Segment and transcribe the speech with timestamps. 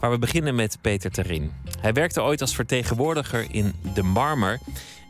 [0.00, 1.52] Maar we beginnen met Peter Terin.
[1.80, 4.58] Hij werkte ooit als vertegenwoordiger in De Marmer.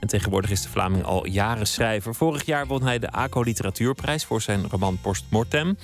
[0.01, 2.15] En tegenwoordig is de Vlaming al jaren schrijver.
[2.15, 5.79] Vorig jaar won hij de ACO Literatuurprijs voor zijn roman Post Mortem.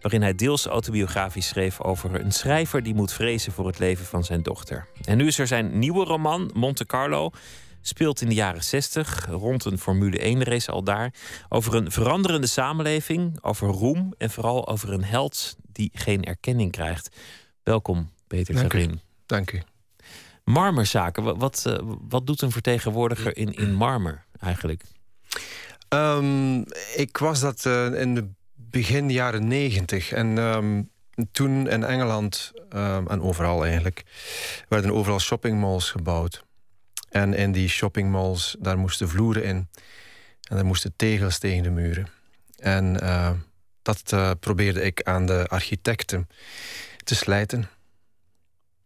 [0.00, 4.24] Waarin hij deels autobiografisch schreef over een schrijver die moet vrezen voor het leven van
[4.24, 4.86] zijn dochter.
[5.04, 7.30] En nu is er zijn nieuwe roman, Monte Carlo.
[7.80, 11.14] Speelt in de jaren 60, rond een Formule 1-race al daar.
[11.48, 17.16] Over een veranderende samenleving, over roem en vooral over een held die geen erkenning krijgt.
[17.62, 18.98] Welkom, Peter Dank.
[19.26, 19.62] Dank u.
[20.44, 24.82] Marmerzaken, wat, wat, eh, wat doet een vertegenwoordiger in, in marmer eigenlijk?
[25.88, 26.64] Um,
[26.96, 30.12] ik was dat uh, in de begin jaren negentig.
[30.12, 30.90] En um,
[31.32, 34.02] toen in Engeland, um, en overal eigenlijk,
[34.68, 36.44] werden overal shoppingmalls gebouwd.
[37.10, 39.68] En in die shoppingmalls, daar moesten vloeren in.
[40.48, 42.06] En er moesten tegels tegen de muren.
[42.58, 43.30] En uh,
[43.82, 46.28] dat uh, probeerde ik aan de architecten
[47.04, 47.68] te slijten.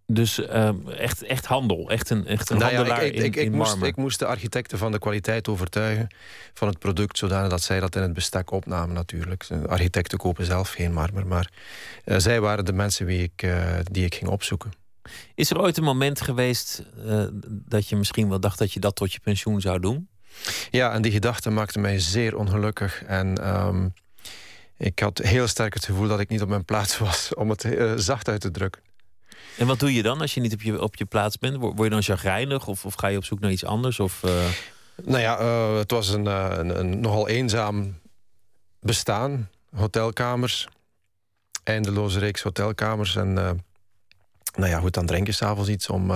[0.08, 3.44] Dus uh, echt, echt handel, echt een, echt een nou handelaar ja, ik, ik, ik,
[3.44, 6.08] in, moest, ik moest de architecten van de kwaliteit overtuigen
[6.54, 9.46] van het product, zodanig dat zij dat in het bestek opnamen natuurlijk.
[9.48, 11.50] De architecten kopen zelf geen marmer, maar
[12.04, 14.72] uh, zij waren de mensen wie ik, uh, die ik ging opzoeken.
[15.34, 18.96] Is er ooit een moment geweest uh, dat je misschien wel dacht dat je dat
[18.96, 20.08] tot je pensioen zou doen?
[20.70, 23.02] Ja, en die gedachte maakte mij zeer ongelukkig.
[23.04, 23.92] En um,
[24.76, 27.66] ik had heel sterk het gevoel dat ik niet op mijn plaats was, om het
[27.96, 28.85] zacht uit te drukken.
[29.56, 31.56] En wat doe je dan als je niet op je, op je plaats bent?
[31.56, 34.00] Word je dan chagrijnig of, of ga je op zoek naar iets anders?
[34.00, 34.44] Of, uh...
[35.02, 37.98] Nou ja, uh, het was een, een, een, nogal eenzaam
[38.80, 39.50] bestaan.
[39.74, 40.68] Hotelkamers,
[41.64, 43.16] eindeloze reeks hotelkamers.
[43.16, 43.50] En uh,
[44.54, 46.10] nou ja, goed, dan drink je s'avonds iets om,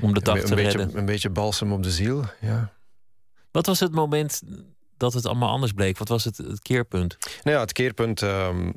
[0.00, 0.84] om de dag een, te een redden.
[0.84, 2.72] Beetje, een beetje balsem op de ziel, ja.
[3.50, 4.42] Wat was het moment
[5.04, 5.98] dat het allemaal anders bleek?
[5.98, 7.16] Wat was het, het keerpunt?
[7.42, 8.74] Nou ja, het keerpunt, um,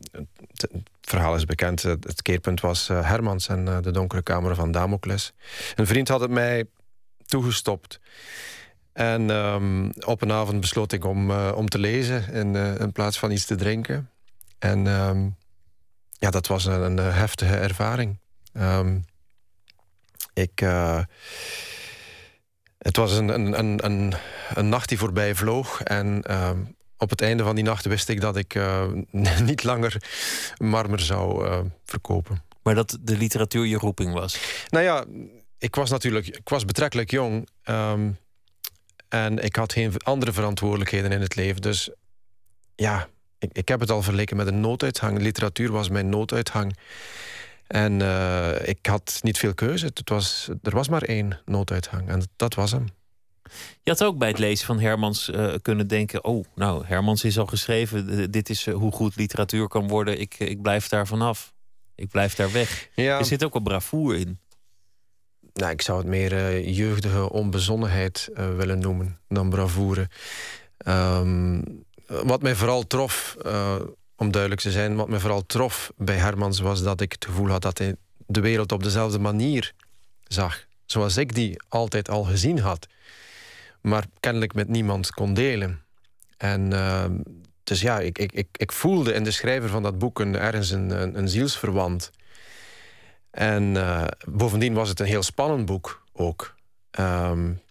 [0.51, 0.69] het,
[1.01, 1.81] verhaal is bekend.
[1.81, 5.33] Het keerpunt was uh, Hermans en uh, de donkere kamer van Damocles.
[5.75, 6.65] Een vriend had het mij
[7.25, 7.99] toegestopt.
[8.93, 13.19] En um, op een avond besloot ik om, uh, om te lezen in, in, plaats
[13.19, 14.09] van iets te drinken.
[14.59, 15.35] En um,
[16.11, 18.19] ja, dat was een, een heftige ervaring.
[20.33, 20.61] ik
[22.87, 24.13] het was een, een, een, een,
[24.53, 25.81] een nacht die voorbij vloog.
[25.81, 26.49] En uh,
[26.97, 28.83] op het einde van die nacht wist ik dat ik uh,
[29.43, 30.01] niet langer
[30.57, 32.43] marmer zou uh, verkopen.
[32.63, 34.39] Maar dat de literatuur je roeping was?
[34.69, 35.05] Nou ja,
[35.57, 37.47] ik was natuurlijk ik was betrekkelijk jong.
[37.69, 38.17] Um,
[39.09, 41.61] en ik had geen andere verantwoordelijkheden in het leven.
[41.61, 41.89] Dus
[42.75, 43.07] ja,
[43.39, 45.21] ik, ik heb het al vergeleken met een nooduithang.
[45.21, 46.77] Literatuur was mijn nooduithang.
[47.67, 49.85] En uh, ik had niet veel keuze.
[49.85, 52.85] Het was, er was maar één nooduithang en dat was hem.
[53.81, 56.23] Je had ook bij het lezen van Hermans uh, kunnen denken...
[56.23, 58.31] oh, nou, Hermans is al geschreven.
[58.31, 60.19] Dit is uh, hoe goed literatuur kan worden.
[60.19, 61.53] Ik, ik blijf daar vanaf.
[61.95, 62.89] Ik blijf daar weg.
[62.95, 63.19] Ja.
[63.19, 64.39] Er zit ook wel bravoer in.
[65.53, 70.09] Nou, ik zou het meer jeugdige onbezonnenheid willen noemen dan bravoure.
[70.87, 73.37] Um, wat mij vooral trof
[74.17, 77.49] om duidelijk te zijn, wat me vooral trof bij Hermans was dat ik het gevoel
[77.49, 77.95] had dat hij
[78.25, 79.73] de wereld op dezelfde manier
[80.27, 80.65] zag.
[80.85, 82.87] Zoals ik die altijd al gezien had.
[83.81, 85.81] Maar kennelijk met niemand kon delen.
[86.37, 87.05] En uh,
[87.63, 90.69] dus ja, ik, ik, ik, ik, voelde in de schrijver van dat boek een, ergens
[90.69, 92.11] een, zielsverwant.
[93.31, 96.55] En uh, bovendien was het een heel spannend boek ook.
[96.99, 97.61] Um,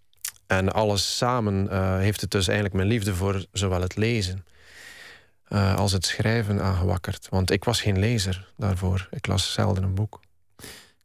[0.47, 4.45] en alles samen uh, heeft het dus eigenlijk mijn liefde voor zowel het lezen
[5.49, 7.27] uh, als het schrijven aangewakkerd.
[7.31, 9.09] Want ik was geen lezer daarvoor.
[9.11, 10.21] Ik las zelden een boek.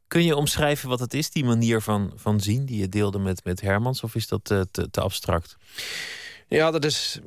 [0.07, 3.43] Kun je omschrijven wat het is, die manier van, van zien die je deelde met,
[3.43, 4.03] met Hermans?
[4.03, 5.57] Of is dat uh, te, te, abstract?
[6.47, 7.19] Ja, dat is,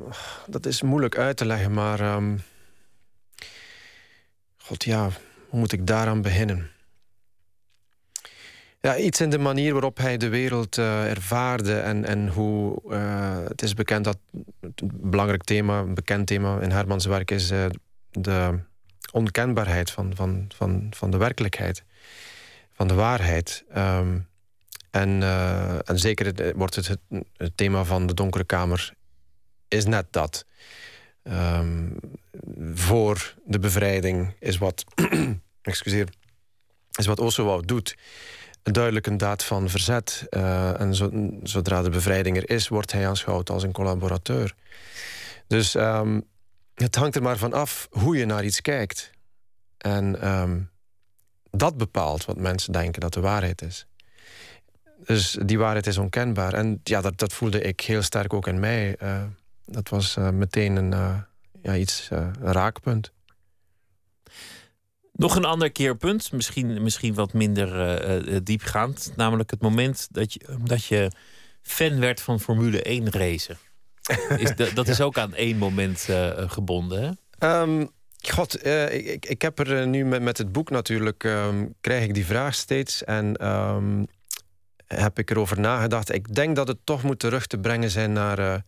[0.47, 1.73] dat is moeilijk uit te leggen.
[1.73, 2.15] Maar.
[2.15, 2.43] Um,
[4.65, 5.11] God ja,
[5.49, 6.71] hoe moet ik daaraan beginnen?
[8.85, 12.83] Ja, iets in de manier waarop hij de wereld uh, ervaarde en, en hoe...
[12.89, 14.19] Uh, het is bekend dat
[14.61, 17.31] een belangrijk thema, een bekend thema in Hermans werk...
[17.31, 17.65] is uh,
[18.11, 18.59] de
[19.13, 21.85] onkenbaarheid van, van, van, van de werkelijkheid,
[22.73, 23.65] van de waarheid.
[23.77, 24.29] Um,
[24.91, 25.23] en,
[25.85, 26.97] en zeker wordt het,
[27.37, 28.93] het, thema van de donkere kamer
[29.69, 30.45] is net dat.
[31.23, 31.97] Um,
[32.75, 34.85] voor de bevrijding is wat...
[35.63, 36.09] excuseer,
[36.93, 37.97] is wat Oswald doet
[38.73, 40.27] duidelijk een daad van verzet.
[40.31, 41.11] Uh, en zo,
[41.43, 44.55] zodra de bevrijding er is, wordt hij aanschouwd als een collaborateur.
[45.47, 46.23] Dus um,
[46.75, 49.11] het hangt er maar van af hoe je naar iets kijkt.
[49.79, 50.71] En um,
[51.51, 53.87] dat bepaalt wat mensen denken dat de waarheid is.
[55.05, 56.55] Dus die waarheid is onkenbaar.
[56.55, 58.97] En ja, dat, dat voelde ik heel sterk ook in mij.
[59.03, 59.23] Uh,
[59.67, 61.25] dat was uh, meteen een,
[61.63, 63.13] ja, iets, een raakpunt.
[65.17, 67.69] Nog een ander keerpunt, misschien, misschien wat minder
[68.29, 69.13] uh, diepgaand.
[69.17, 71.11] Namelijk het moment dat je, dat je
[71.63, 73.59] fan werd van Formule 1 racen.
[74.37, 77.11] Is, dat is ook aan één moment gebonden, hè?
[77.39, 77.87] Ehm,
[78.29, 81.25] God, ik, ik heb er nu met, met het boek natuurlijk...
[81.25, 84.05] Ehm, krijg ik die vraag steeds en ehm,
[84.87, 86.15] heb ik erover nagedacht.
[86.15, 88.65] Ik denk dat het toch moet terug te brengen zijn naar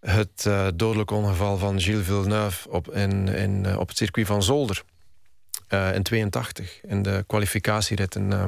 [0.00, 4.84] het uh, dodelijk ongeval van Gilles Villeneuve op, in, in, op het circuit van Zolder.
[5.68, 6.80] Uh, in 82.
[6.82, 8.44] In de kwalificatieritten uh,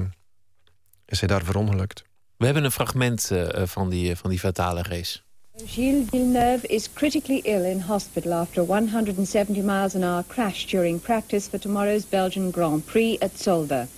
[1.06, 2.04] is hij daar verongelukt.
[2.36, 5.18] We hebben een fragment uh, van, die, van die fatale race.
[5.66, 11.00] Gilles Villeneuve is critically ill in hospital after a 170 miles an hour crash during
[11.00, 13.88] practice for tomorrow's Belgian Grand Prix at Zolder.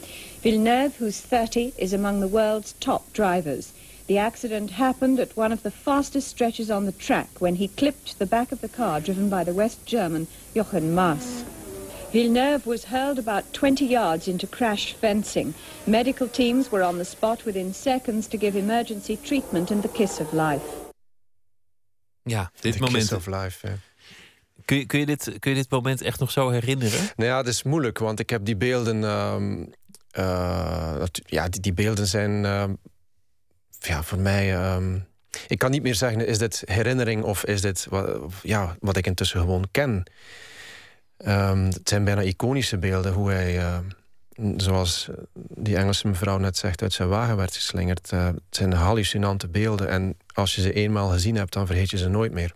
[0.40, 3.72] Villeneuve, who's 30, is among the world's top drivers.
[4.06, 8.18] The accident happened at one of the fastest stretches on the track when he clipped
[8.18, 11.44] the back of the car driven by the West German Jochen Maas.
[12.10, 15.54] Villeneuve was hurled about 20 yards into crash fencing.
[15.84, 20.20] Medical teams were on the spot within seconds to give emergency treatment and the kiss
[20.20, 20.64] of life.
[22.22, 23.08] Ja, dit the moment.
[23.08, 23.74] Kiss of life, ja.
[24.64, 27.00] Kun je, kun, je dit, kun je dit moment echt nog zo herinneren?
[27.16, 29.02] Nou ja, het is moeilijk, want ik heb die beelden.
[29.02, 29.36] Uh,
[30.18, 32.64] uh, ja, die, die, beelden zijn uh,
[33.78, 34.54] ja, voor mij.
[34.54, 34.98] Ehm,
[35.46, 39.06] ik kan niet meer zeggen: is dit herinnering of is dit wat, ja, wat ik
[39.06, 40.04] intussen gewoon ken?
[41.26, 43.78] Um, het zijn bijna iconische beelden hoe hij, uh,
[44.56, 48.10] zoals die Engelse mevrouw net zegt, uit zijn wagen werd geslingerd.
[48.14, 51.98] Uh, het zijn hallucinante beelden en als je ze eenmaal gezien hebt, dan vergeet je
[51.98, 52.54] ze nooit meer.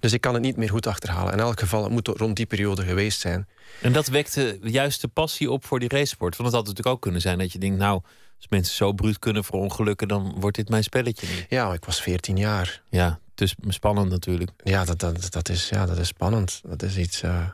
[0.00, 1.32] Dus ik kan het niet meer goed achterhalen.
[1.32, 3.48] In elk geval, het moet rond die periode geweest zijn.
[3.80, 6.36] En dat wekte juist de passie op voor die racesport.
[6.36, 8.00] Want het had natuurlijk ook kunnen zijn dat je denkt, nou,
[8.40, 11.46] als mensen zo bruut kunnen verongelukken, dan wordt dit mijn spelletje niet.
[11.48, 12.82] Ja, ik was 14 jaar.
[12.90, 14.50] Ja, dus spannend natuurlijk.
[14.64, 16.60] Ja, dat, dat, dat, is, ja, dat is spannend.
[16.64, 17.48] Dat is iets uh,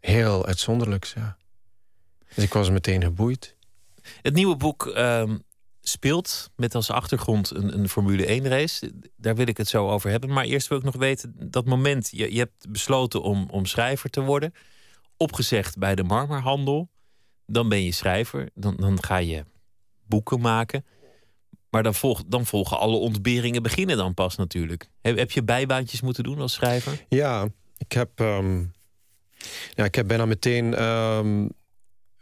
[0.00, 1.12] heel uitzonderlijks.
[1.12, 1.36] Ja.
[2.34, 3.56] Dus ik was meteen geboeid.
[4.22, 5.30] Het nieuwe boek uh,
[5.80, 8.92] speelt met als achtergrond een, een Formule 1 race.
[9.16, 10.32] Daar wil ik het zo over hebben.
[10.32, 14.10] Maar eerst wil ik nog weten, dat moment, je, je hebt besloten om, om schrijver
[14.10, 14.54] te worden.
[15.16, 16.90] Opgezegd bij de marmerhandel.
[17.46, 18.48] Dan ben je schrijver.
[18.54, 19.44] Dan, dan ga je
[20.06, 20.84] boeken maken.
[21.72, 24.88] Maar dan, volg, dan volgen alle ontberingen beginnen dan pas natuurlijk.
[25.00, 27.04] Heb, heb je bijbaantjes moeten doen als schrijver?
[27.08, 28.72] Ja, ik heb, um,
[29.74, 31.48] ja, ik heb bijna meteen um,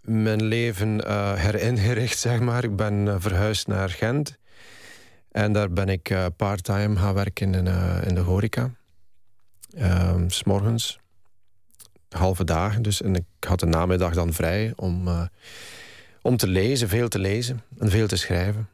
[0.00, 2.64] mijn leven uh, heringericht, zeg maar.
[2.64, 4.38] Ik ben uh, verhuisd naar Gent.
[5.30, 7.66] En daar ben ik uh, part-time gaan werken in,
[8.06, 8.70] in de horeca.
[9.78, 10.98] Um, S'morgens.
[12.08, 12.82] Halve dagen.
[12.82, 15.08] Dus, en ik had de namiddag dan vrij om,
[16.22, 18.68] om te lezen, veel te lezen en veel te schrijven.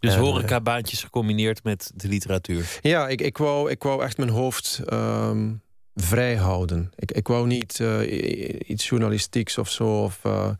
[0.00, 2.78] Dus uh, horecabaantjes gecombineerd met de literatuur?
[2.80, 5.62] Ja, ik, ik, wou, ik wou echt mijn hoofd um,
[5.94, 6.92] vrij houden.
[6.96, 10.02] Ik, ik wou niet uh, iets journalistieks of zo...
[10.02, 10.50] of uh,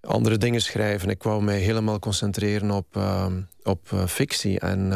[0.00, 1.10] andere dingen schrijven.
[1.10, 4.60] Ik wou mij helemaal concentreren op, ehm, op fictie.
[4.60, 4.92] En,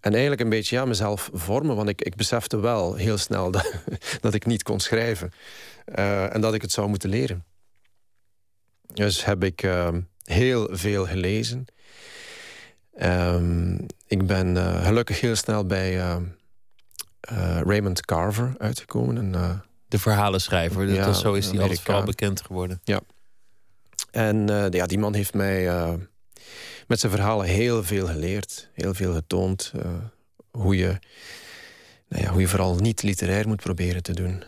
[0.00, 1.76] en eigenlijk een beetje ja, mezelf vormen.
[1.76, 3.72] Want ik, ik besefte wel heel snel dat,
[4.20, 5.30] dat ik niet kon schrijven.
[6.30, 7.44] en dat ik het zou moeten leren.
[8.96, 11.66] Dus heb ik ehm, heel veel gelezen...
[13.02, 16.16] Um, ik ben uh, gelukkig heel snel bij uh,
[17.32, 19.16] uh, Raymond Carver uitgekomen.
[19.16, 22.80] En, de verhalenschrijver, ja, dat, zo is hij altijd vooral bekend geworden.
[22.84, 23.00] Ja.
[24.10, 25.66] En ja, die man heeft mij
[26.86, 28.70] met zijn verhalen heel veel geleerd.
[28.72, 29.72] Heel veel getoond.
[30.50, 30.98] hoe, je,
[32.08, 34.42] nou ja, hoe je vooral niet literair moet proberen te doen.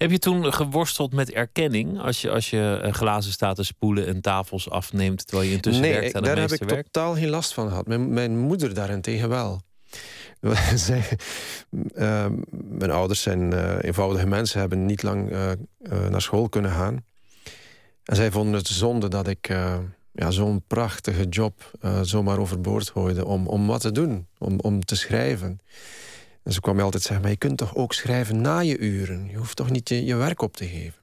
[0.00, 4.20] Heb je toen geworsteld met erkenning als je, als je glazen staat te spoelen en
[4.20, 7.68] tafels afneemt terwijl je intussen nee, werkt aan daar heb ik totaal geen last van
[7.68, 7.86] gehad.
[7.86, 9.60] Mijn, mijn moeder daarentegen wel.
[10.74, 11.18] Zij,
[11.94, 15.50] uh, mijn ouders zijn uh, eenvoudige mensen, hebben niet lang uh,
[16.08, 17.04] naar school kunnen gaan.
[18.04, 19.48] En zij vonden het zonde dat ik
[20.12, 21.70] ja, zo'n prachtige job
[22.02, 25.60] zomaar overboord gooide om, om wat te doen, om, om te schrijven.
[26.42, 29.28] En ze kwam mij altijd zeggen, maar je kunt toch ook schrijven na je uren?
[29.30, 30.98] Je hoeft toch niet je, werk op te geven?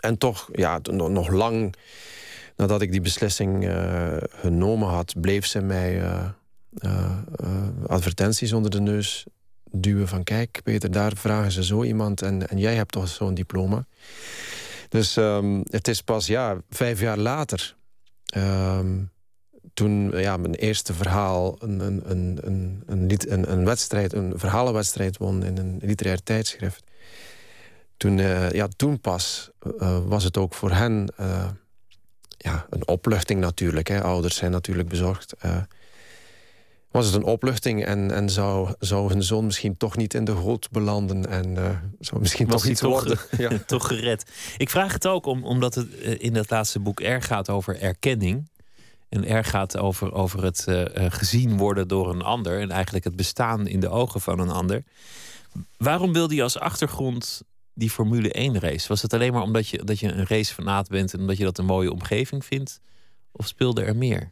[0.00, 1.74] En toch, ja, nog lang
[2.56, 5.20] nadat ik die beslissing uh, genomen had...
[5.20, 6.28] bleef ze mij uh,
[6.74, 7.18] uh,
[7.86, 9.26] advertenties onder de neus
[9.70, 10.24] duwen van...
[10.24, 13.86] kijk, Peter, daar vragen ze zo iemand en, en jij hebt toch zo'n diploma.
[14.88, 17.76] Dus um, het is pas ja, vijf jaar later...
[18.36, 19.10] Um,
[19.74, 22.82] toen ja, mijn eerste verhaal een, een, een, een,
[23.28, 26.84] een, een, wedstrijd, een verhalenwedstrijd won in een literair tijdschrift.
[27.96, 31.48] Toen, uh, ja, toen pas uh, was het ook voor hen uh,
[32.36, 33.88] ja, een opluchting natuurlijk.
[33.88, 34.02] Hè.
[34.02, 35.34] Ouders zijn natuurlijk bezorgd.
[36.90, 40.36] was het een opluchting en, en zou, zou hun zoon misschien toch niet in de
[40.36, 41.54] goot belanden en
[42.00, 43.18] zou misschien was toch iets toch, worden.
[43.38, 43.58] Ja.
[43.66, 44.30] toch gered.
[44.56, 45.88] Ik vraag het ook om, omdat het
[46.18, 48.50] in dat laatste boek erg gaat over erkenning.
[49.12, 52.60] En erg gaat over, over het uh, gezien worden door een ander.
[52.60, 54.84] En eigenlijk het bestaan in de ogen van een ander.
[55.76, 57.42] Waarom wilde je als achtergrond
[57.74, 58.88] die Formule 1 race?
[58.88, 61.58] Was het alleen maar omdat je, dat je een racefanaat bent en omdat je dat
[61.58, 62.80] een mooie omgeving vindt?
[63.32, 64.30] Of speelde er meer?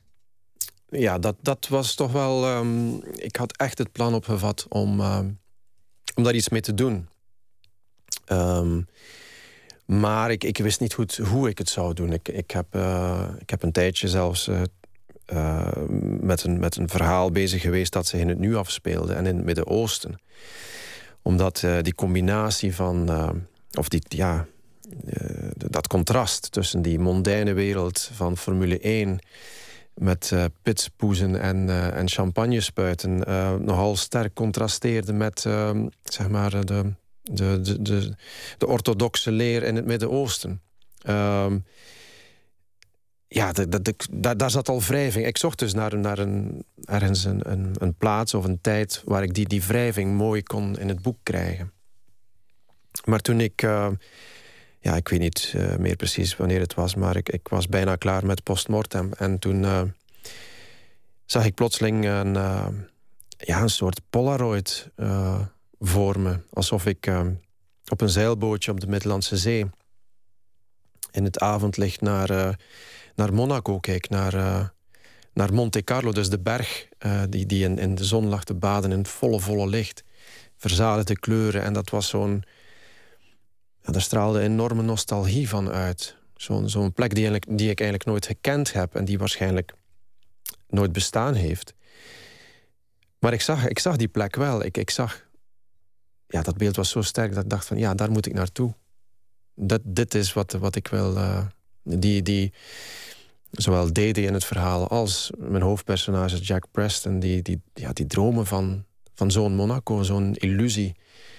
[0.88, 2.56] Ja, dat, dat was toch wel.
[2.56, 5.38] Um, ik had echt het plan opgevat om, um,
[6.14, 7.08] om daar iets mee te doen.
[8.26, 8.86] Um,
[9.90, 12.12] maar ik, ik wist niet goed hoe ik het zou doen.
[12.12, 14.60] Ik, ik, heb, uh, ik heb een tijdje zelfs uh,
[15.32, 15.68] uh,
[16.20, 19.36] met, een, met een verhaal bezig geweest dat zich in het nu afspeelde en in
[19.36, 20.20] het Midden-Oosten.
[21.22, 23.08] Omdat die combinatie van,
[23.78, 24.46] of die, ja,
[25.54, 29.18] dat contrast tussen die mondaine wereld van Formule 1
[29.94, 30.44] met uh,
[31.42, 35.40] en, uh, en champagnespuiten uh, nogal sterk contrasteerde met
[36.02, 36.92] zeg maar de,
[37.30, 38.14] de, de, de,
[38.58, 40.60] de orthodoxe leer in het Midden-Oosten.
[41.08, 41.64] Um,
[43.32, 45.26] ja, de, de, de, daar zat al wrijving.
[45.26, 49.34] Ik zocht dus naar, naar een, ergens een, een, plaats of een tijd waar ik
[49.34, 51.72] die, die wrijving mooi kon in het boek krijgen.
[53.04, 53.88] Maar toen ik, uh,
[54.80, 57.96] ja, ik weet niet uh, meer precies wanneer het was, maar ik, ik was bijna
[57.96, 59.12] klaar met postmortem.
[59.12, 59.82] En toen uh,
[61.24, 62.32] zag ik plotseling een,
[63.36, 64.90] ja, een soort Polaroid
[65.80, 66.42] voor.
[66.52, 67.26] Alsof ik uh,
[67.88, 69.66] op een zeilbootje op de Middellandse Zee...
[71.10, 72.50] in het avondlicht naar, uh,
[73.14, 74.68] naar Monaco keek, naar, uh,
[75.32, 76.12] naar Monte Carlo.
[76.12, 76.88] Dus de berg
[77.28, 80.04] die, die in, in de zon lag te baden in volle, volle licht.
[80.56, 81.62] Verzadigde kleuren.
[81.62, 82.42] En dat was zo'n...
[83.82, 86.16] Ja, daar straalde enorme nostalgie van uit.
[86.36, 88.94] Zo'n zo'n plek die, die ik eigenlijk nooit gekend heb...
[88.94, 89.72] en die waarschijnlijk
[90.68, 91.74] nooit bestaan heeft.
[93.18, 94.64] Maar ik zag, ik zag die plek wel.
[94.64, 95.28] Ik, ik zag
[96.30, 98.74] ja, dat beeld was zo sterk dat ik dacht van ja, daar moet ik naartoe.
[99.54, 101.16] Dat, dit is wat, wat ik wil.
[101.16, 101.46] Uh,
[101.82, 102.52] die, die,
[103.50, 108.46] zowel DD in het verhaal als mijn hoofdpersonage Jack Preston, die, die, ja, die dromen
[108.46, 108.84] van,
[109.14, 110.94] van zo'n Monaco, zo'n illusie.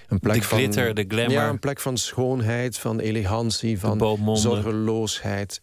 [0.08, 1.32] Een plek de glitter, van, de glamour.
[1.32, 5.62] Ja, een plek van schoonheid, van elegantie, van zorgeloosheid,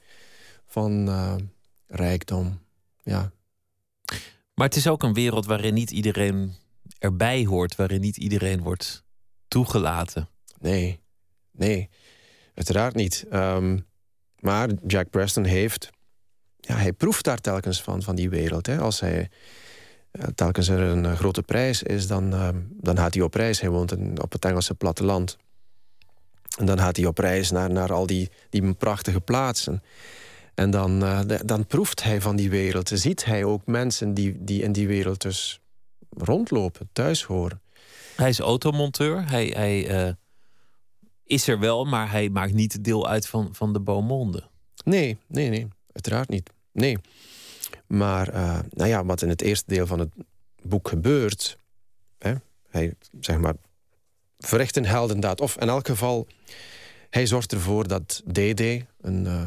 [0.67, 1.35] van uh,
[1.87, 2.59] rijkdom.
[3.03, 3.33] Ja.
[4.55, 6.55] Maar het is ook een wereld waarin niet iedereen
[6.99, 9.07] erbij hoort, waarin niet iedereen wordt
[9.49, 10.29] toegelaten.
[10.59, 11.01] Nee,
[11.51, 11.89] nee,
[12.55, 13.27] uiteraard niet.
[13.33, 13.87] Um,
[14.39, 15.91] maar Jack Preston heeft,
[16.57, 18.67] ja, hij proeft daar telkens van, van die wereld.
[18.67, 18.79] Hè.
[18.79, 19.31] Als hij
[20.13, 23.61] uh, telkens er een uh, grote prijs is, dan, uh, dan gaat hij op reis.
[23.61, 25.37] Hij woont in, op het Engelse platteland.
[26.59, 29.83] En dan gaat hij op reis naar, naar al die, die prachtige plaatsen.
[30.55, 32.91] En dan, de, dan proeft hij van die wereld.
[32.95, 35.61] Ziet hij ook mensen die, die in die wereld dus
[36.11, 37.61] rondlopen, thuis horen.
[38.19, 39.29] Hij is automonteur.
[39.29, 40.13] Hij, hij uh,
[41.25, 44.49] is er wel, maar hij maakt niet deel uit van, van de Beaumonde.
[44.85, 45.69] Nee, nee, nee.
[45.93, 46.51] Uiteraard niet.
[46.73, 46.99] Nee.
[47.87, 50.11] Maar uh, nou ja, wat in het eerste deel van het
[50.63, 51.59] boek gebeurt...
[52.19, 52.35] Hè,
[52.69, 53.55] hij, zeg maar,
[54.39, 55.41] verricht een heldendaad.
[55.41, 56.27] Of in elk geval,
[57.11, 58.61] hij zorgt ervoor dat DD,
[59.01, 59.47] een, uh,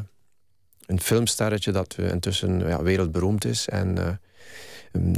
[0.85, 3.67] een filmsterretje dat intussen ja, wereldberoemd is...
[3.67, 4.19] en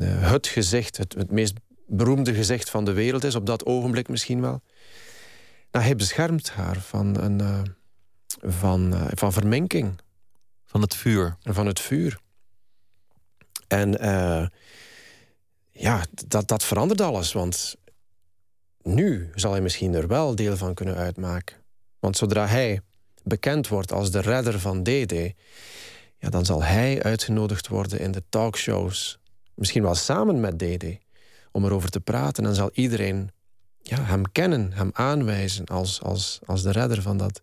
[0.03, 1.53] het gezicht, het, het meest
[1.87, 4.61] beroemde gezicht van de wereld is, op dat ogenblik misschien wel.
[5.71, 7.61] Nou, hij beschermt haar van, een, uh,
[8.41, 9.99] van, uh, van verminking.
[10.65, 11.37] Van het vuur.
[11.41, 12.19] Van het vuur.
[13.67, 14.47] En uh,
[15.71, 17.33] ja, dat, dat verandert alles.
[17.33, 17.75] Want
[18.81, 21.55] nu zal hij misschien er wel deel van kunnen uitmaken.
[21.99, 22.81] Want zodra hij
[23.23, 25.13] bekend wordt als de redder van DD...
[26.17, 29.19] Ja, dan zal hij uitgenodigd worden in de talkshows.
[29.55, 31.02] Misschien wel samen met DD
[31.53, 32.45] om erover te praten.
[32.45, 33.31] En zal iedereen
[33.81, 37.41] ja, hem kennen, hem aanwijzen als, als, als de redder van, dat,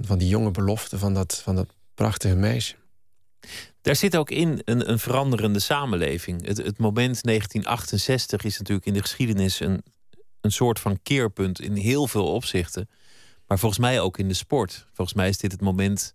[0.00, 2.74] van die jonge belofte, van dat, van dat prachtige meisje.
[3.80, 6.46] Daar zit ook in een, een veranderende samenleving.
[6.46, 9.82] Het, het moment 1968 is natuurlijk in de geschiedenis een,
[10.40, 12.88] een soort van keerpunt in heel veel opzichten.
[13.46, 14.86] Maar volgens mij ook in de sport.
[14.92, 16.14] Volgens mij is dit het moment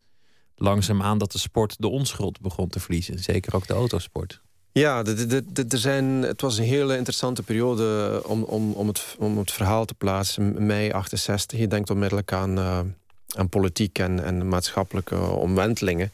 [0.56, 3.20] langzaamaan dat de sport de onschuld begon te verliezen.
[3.20, 4.42] Zeker ook de autosport.
[4.74, 5.04] Ja,
[5.70, 9.86] er zijn, het was een hele interessante periode om, om, om, het, om het verhaal
[9.86, 10.66] te plaatsen.
[10.66, 12.80] Mei 68, je denkt onmiddellijk aan, uh,
[13.36, 16.12] aan politiek en, en maatschappelijke omwentelingen.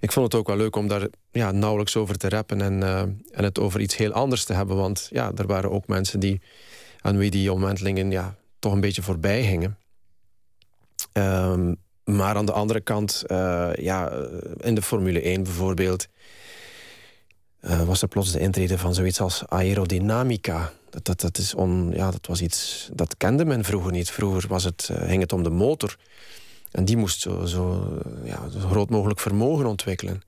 [0.00, 2.60] Ik vond het ook wel leuk om daar ja, nauwelijks over te rappen...
[2.60, 4.76] en, uh, en het over iets heel anders te hebben.
[4.76, 6.40] Want ja, er waren ook mensen die,
[7.00, 9.76] aan wie die omwentelingen ja, toch een beetje voorbij hingen.
[11.12, 14.10] Um, maar aan de andere kant, uh, ja,
[14.56, 16.08] in de Formule 1 bijvoorbeeld
[17.60, 20.72] was er plots de intrede van zoiets als aerodynamica.
[20.90, 24.10] Dat, dat, dat, is on, ja, dat was iets dat kende men vroeger niet.
[24.10, 25.96] Vroeger was het, ging het om de motor.
[26.70, 27.92] En die moest zo, zo,
[28.24, 30.22] ja, zo groot mogelijk vermogen ontwikkelen.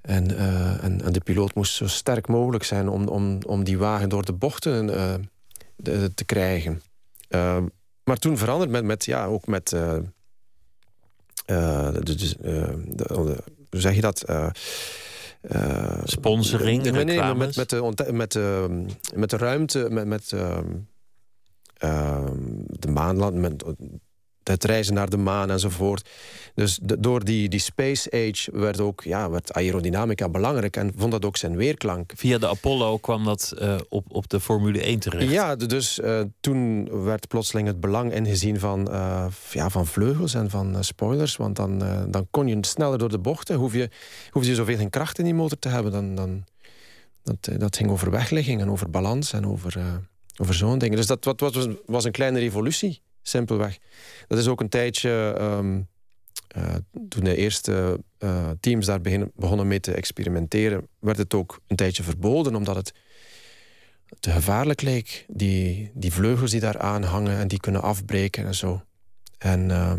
[0.00, 0.36] En,
[0.80, 4.24] en, en, de piloot moest zo sterk mogelijk zijn om, om, om die wagen door
[4.24, 4.86] de bochten
[5.76, 6.82] de, te krijgen.
[8.04, 9.98] maar toen veranderde met, met ja, ook met uh,
[12.02, 12.36] dus,
[13.70, 14.24] hoe zeg je dat?
[15.42, 20.28] Uh, Sponsoring, nee, nee, met, met, de, met, de, met de ruimte, met, met
[22.68, 23.64] de maanland, met
[24.48, 26.08] het reizen naar de maan enzovoort.
[26.54, 31.24] Dus door die, die space age werd ook ja, werd aerodynamica belangrijk en vond dat
[31.24, 32.12] ook zijn weerklank.
[32.16, 35.30] Via de Apollo kwam dat uh, op, op de Formule 1 terecht.
[35.30, 40.50] Ja, dus uh, toen werd plotseling het belang ingezien van, uh, ja, van vleugels en
[40.50, 41.36] van spoilers.
[41.36, 41.78] Want dan,
[42.10, 43.56] dan kon je sneller door de bochten.
[43.56, 43.90] Hoef je,
[44.30, 45.92] hoef je zoveel geen kracht in die motor te hebben.
[45.92, 46.44] Dan, dan,
[47.22, 50.00] dat, dat ging over wegligging en over balans en over,
[50.36, 50.96] over zo'n dingen.
[50.96, 53.78] Dus dat wat, was, was een kleine revolutie simpelweg.
[54.26, 55.88] Dat is ook een tijdje, um,
[56.56, 56.74] uh,
[57.08, 59.00] toen de eerste uh, teams daar
[59.34, 62.92] begonnen mee te experimenteren, werd het ook een tijdje verboden, omdat het
[64.20, 65.24] te gevaarlijk leek.
[65.28, 68.82] Die, die vleugels die daar aan hangen en die kunnen afbreken en zo.
[69.38, 69.92] En, uh,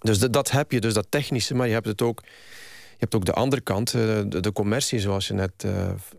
[0.00, 2.22] dus dat heb je, dus dat technische, maar je hebt het ook.
[2.90, 5.66] Je hebt ook de andere kant, de, de commercie, zoals je net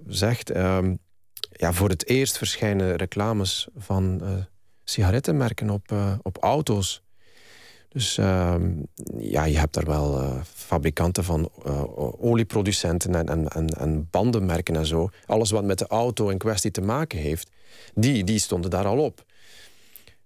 [0.08, 0.56] zegt.
[0.56, 1.00] Um,
[1.52, 4.22] ja, voor het eerst verschijnen reclames van
[4.84, 7.04] sigarettenmerken op, uh, op auto's.
[7.90, 8.56] Dus uh,
[9.18, 11.84] ja, je hebt daar wel uh, fabrikanten van uh,
[12.24, 15.10] olieproducenten en, en, en, en, bandenmerken en zo.
[15.26, 17.50] Alles wat met de auto in kwestie te maken heeft,
[17.94, 19.26] die, die stonden daar al op.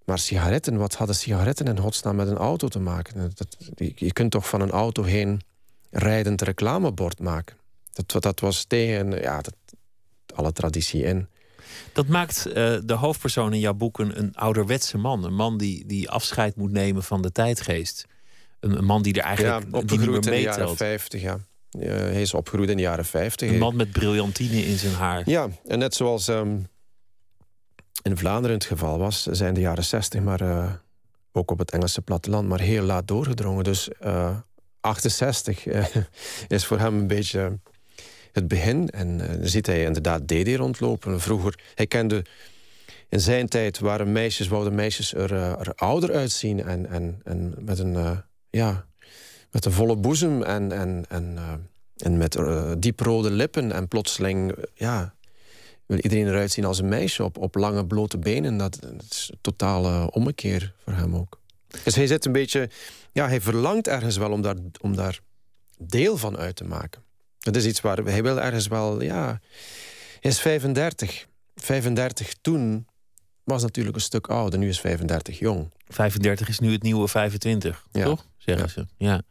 [0.05, 3.31] Maar sigaretten, wat hadden sigaretten in godsnaam met een auto te maken?
[3.33, 3.57] Dat,
[3.95, 5.41] je kunt toch van een auto heen
[5.89, 7.55] rijdend reclamebord maken?
[7.93, 9.55] Dat, dat was tegen ja, dat,
[10.35, 11.27] alle traditie in.
[11.94, 12.53] Dat maakt uh,
[12.84, 15.24] de hoofdpersoon in jouw boek een, een, ouderwetse man.
[15.24, 18.05] Een man die, die afscheid moet nemen van de tijdgeest.
[18.60, 21.39] Een, een man die er eigenlijk ja, meer in de jaren 50, ja.
[21.79, 23.50] Uh, hij is opgegroeid in de jaren 50.
[23.50, 25.29] Een man met brillantine in zijn haar.
[25.29, 26.68] Ja, en net zoals um,
[28.01, 30.72] in Vlaanderen het geval was, zijn de jaren 60 maar uh,
[31.31, 33.64] ook op het Engelse platteland maar heel laat doorgedrongen.
[33.64, 33.90] Dus
[34.79, 35.66] 68
[36.48, 37.59] is voor hem een beetje
[38.35, 38.89] het begin.
[38.89, 41.21] En uh, dan ziet hij inderdaad Dede rondlopen.
[41.21, 42.25] Vroeger, hij kende...
[43.09, 46.63] In zijn tijd waren meisjes, wouden meisjes er, er ouder uitzien.
[46.63, 48.17] En, en, en met, een, uh,
[48.50, 48.85] ja,
[49.51, 51.37] met een volle boezem en, en, en,
[51.98, 52.37] en met
[52.77, 53.71] dieprode lippen.
[53.71, 55.15] En plotseling, ja,
[55.85, 58.57] wil iedereen eruit zien als een meisje op, op lange blote benen.
[58.57, 61.39] Dat, dat is een totale ommekeer voor hem ook.
[61.83, 62.69] Dus hij zit een beetje...
[63.11, 65.19] Ja, hij verlangt ergens wel om daar, om daar
[65.77, 67.03] deel van uit te maken.
[67.46, 69.40] Dat is iets waar hij wil ergens wel, ja.
[70.20, 71.27] Hij is 35.
[71.55, 72.88] 35 toen
[73.44, 74.60] was natuurlijk een stuk ouder.
[74.60, 75.72] Nu is 35 jong.
[75.88, 78.03] 35 is nu het nieuwe 25, ja.
[78.03, 78.25] toch?
[78.38, 78.86] Zeggen ze.
[78.98, 79.22] Ja.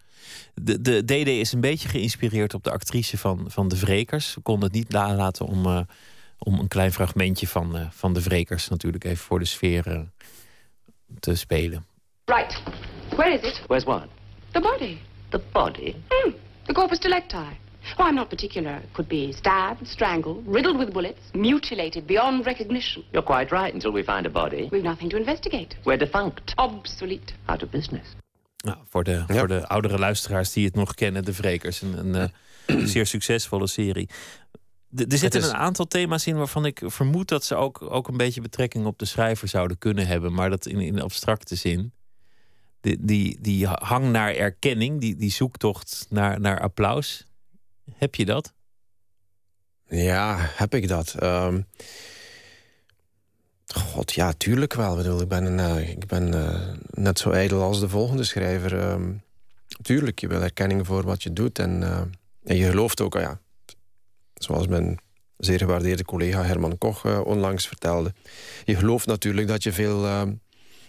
[0.54, 4.34] De, de DD is een beetje geïnspireerd op de actrice van, van De Vrekers.
[4.34, 5.80] We konden het niet nalaten om, uh,
[6.38, 10.00] om een klein fragmentje van, uh, van De Vrekers natuurlijk even voor de sfeer uh,
[11.20, 11.86] te spelen.
[12.24, 12.62] Right.
[13.08, 13.62] Where is it?
[13.66, 14.06] Where's what?
[14.50, 14.98] The body.
[15.28, 15.94] The body?
[16.08, 16.34] Mm,
[16.66, 17.62] the corpus delicti.
[17.98, 18.76] Oh, I'm not particular.
[18.76, 23.04] It could be stabbed, strangled, riddled with bullets, mutilated beyond recognition.
[23.12, 24.68] You're quite right until we find a body.
[24.70, 25.76] We've nothing to investigate.
[25.84, 26.54] We're defunct.
[26.56, 27.34] Obsolete.
[27.44, 28.06] Out of business.
[28.64, 31.82] Nou, voor, de, voor de oudere luisteraars die het nog kennen, De Vrekers.
[31.82, 32.30] Een, een
[32.66, 34.08] uh, zeer succesvolle serie.
[34.96, 35.48] er zitten is...
[35.48, 38.98] een aantal thema's in waarvan ik vermoed dat ze ook, ook een beetje betrekking op
[38.98, 40.32] de schrijver zouden kunnen hebben.
[40.32, 41.92] Maar dat in, in abstracte zin.
[42.80, 47.26] Die, die, die hang naar erkenning, die, die zoektocht naar, naar applaus
[47.92, 48.52] heb je dat?
[49.88, 51.22] Ja, heb ik dat?
[51.22, 51.66] Um,
[53.74, 55.20] God, ja, tuurlijk wel.
[55.20, 58.90] Ik, ben, ik ben uh, net zo ijdel als de volgende schrijver.
[58.90, 59.22] Um,
[59.82, 61.58] tuurlijk, je wil erkenning voor wat je doet.
[61.58, 62.00] En, uh,
[62.44, 63.40] en je gelooft ook, oh ja,
[64.34, 64.98] zoals mijn
[65.36, 68.14] zeer gewaardeerde collega Herman Koch onlangs vertelde.
[68.64, 70.32] Je gelooft natuurlijk dat je veel ehm,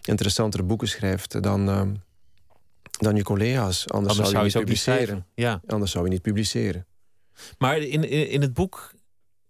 [0.01, 1.99] interessantere boeken schrijft dan
[2.97, 3.87] dan je collega's.
[3.87, 5.25] Anders, zou je, niet publiceren.
[5.35, 5.61] Ja.
[5.67, 6.85] Anders zou je niet publiceren.
[7.57, 8.93] Maar in, in, in, het boek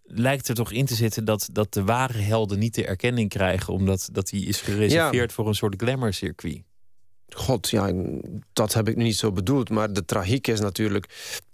[0.04, 3.74] lijkt er toch in te zitten dat, dat de ware helden niet de erkenning krijgen,
[3.74, 6.64] omdat dat die is gereserveerd voor een soort glamour-circuit.
[7.30, 7.92] God, ja,
[8.54, 9.70] dat heb ik niet zo bedoeld.
[9.70, 11.06] Maar de tragiek is natuurlijk.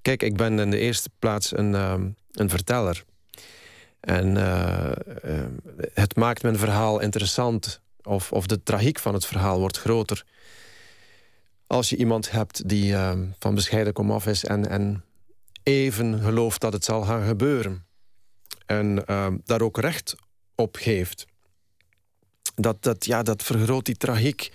[0.01, 3.03] Kijk, ik ben in de eerste plaats een, ehm, een verteller.
[3.99, 4.91] En uh,
[5.25, 5.45] uh,
[5.93, 7.81] het maakt mijn verhaal interessant.
[8.03, 10.25] Of, of de tragiek van het verhaal wordt groter
[11.71, 15.03] als je iemand hebt die uh, van bescheiden komaf is en, en
[15.63, 17.85] even gelooft dat het zal gaan gebeuren.
[18.65, 20.15] En ehm, daar ook recht
[20.55, 21.25] op geeft.
[22.55, 24.51] Dat, dat, ja, dat vergroot die tragiek.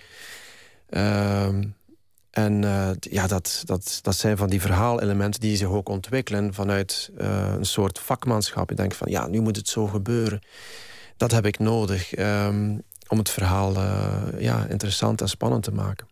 [0.89, 1.63] Ehm,
[2.31, 7.11] en eh, ja, dat, dat, dat zijn van die verhaalelementen die zich ook ontwikkelen vanuit
[7.17, 8.69] eh, een soort vakmanschap.
[8.69, 10.41] Je denkt van ja, nu moet het zo gebeuren.
[11.17, 12.77] Dat heb ik nodig ehm,
[13.07, 16.07] om het verhaal eh, ja, interessant en spannend te maken.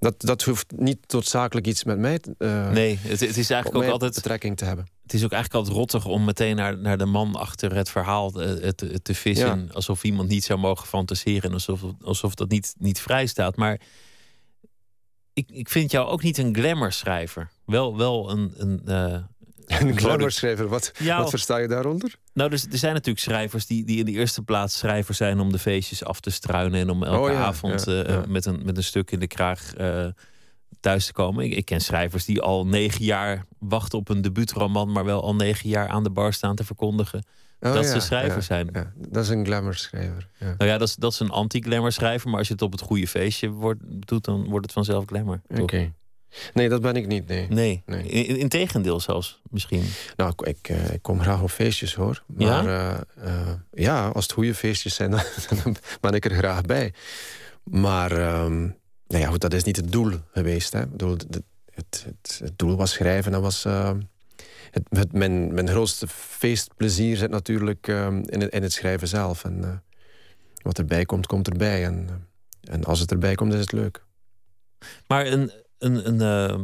[0.00, 3.90] Dat, dat hoeft niet noodzakelijk iets met mij uh, Nee, het, het, is eigenlijk ook
[3.90, 4.88] altijd betrekking te hebben.
[5.02, 8.30] Het is ook eigenlijk altijd rottig om meteen naar, naar de man achter het verhaal
[8.30, 9.72] te, te, te vissen.
[9.72, 11.52] Alsof iemand niet zou mogen fantaseren.
[11.52, 13.56] Alsof, alsof dat niet, niet vrij staat.
[13.56, 13.80] Maar
[15.32, 17.50] ik, ik vind jou ook niet een glamour-schrijver.
[17.64, 18.52] Wel, wel een.
[18.56, 19.18] een uh,
[19.78, 22.14] een glamour-schrijver, wat, wat versta je daaronder?
[22.32, 25.52] Nou, dus, er zijn natuurlijk schrijvers die, die in de eerste plaats schrijver zijn om
[25.52, 28.84] de feestjes af te struinen en om elke oh avond uh, Met, een, met een
[28.84, 30.06] stuk in de kraag uh,
[30.80, 31.44] thuis te komen.
[31.44, 35.34] Ik, ik, ken schrijvers die al negen jaar wachten op een debuutroman, maar wel al
[35.34, 37.24] negen jaar aan de bar staan te verkondigen
[37.60, 38.70] Oh, dat ze schrijver zijn.
[38.96, 40.28] Dat is een glamour schrijver.
[40.38, 42.28] Nou ja, dat is, dat is een anti-glamour schrijver.
[42.28, 45.40] Maar als je het op het goede feestje wordt, doet, dan wordt het vanzelf glamour.
[45.48, 45.92] Oké.
[46.54, 47.28] Nee, dat ben ik niet.
[47.28, 47.46] Nee.
[47.48, 47.82] Nee.
[47.86, 48.02] nee.
[48.02, 49.84] In, in, tegendeel zelfs, misschien.
[50.16, 52.22] Nou, ik, uh, ik kom graag op feestjes hoor.
[52.26, 55.10] Maar ja, uh, uh, ja als het goede feestjes zijn,
[55.64, 56.92] dan, ben ik er graag bij.
[57.62, 60.72] Maar um, nou ja, goed, dat is niet het doel geweest.
[60.72, 60.86] Hè.
[60.86, 62.06] Bedoel, het, het,
[62.38, 63.32] het, doel was schrijven.
[63.32, 64.00] Dat was ehm,
[64.70, 69.44] het, mijn, mijn grootste feestplezier zit natuurlijk ehm, in, het, in het schrijven zelf.
[69.44, 69.70] En uh,
[70.62, 71.84] wat erbij komt, komt erbij.
[71.84, 74.04] En, uh, en als het erbij komt, is het leuk.
[75.06, 76.60] Maar een, een, een uh,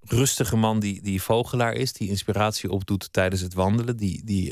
[0.00, 4.50] rustige man die, die vogelaar is, die inspiratie opdoet tijdens het wandelen, die, die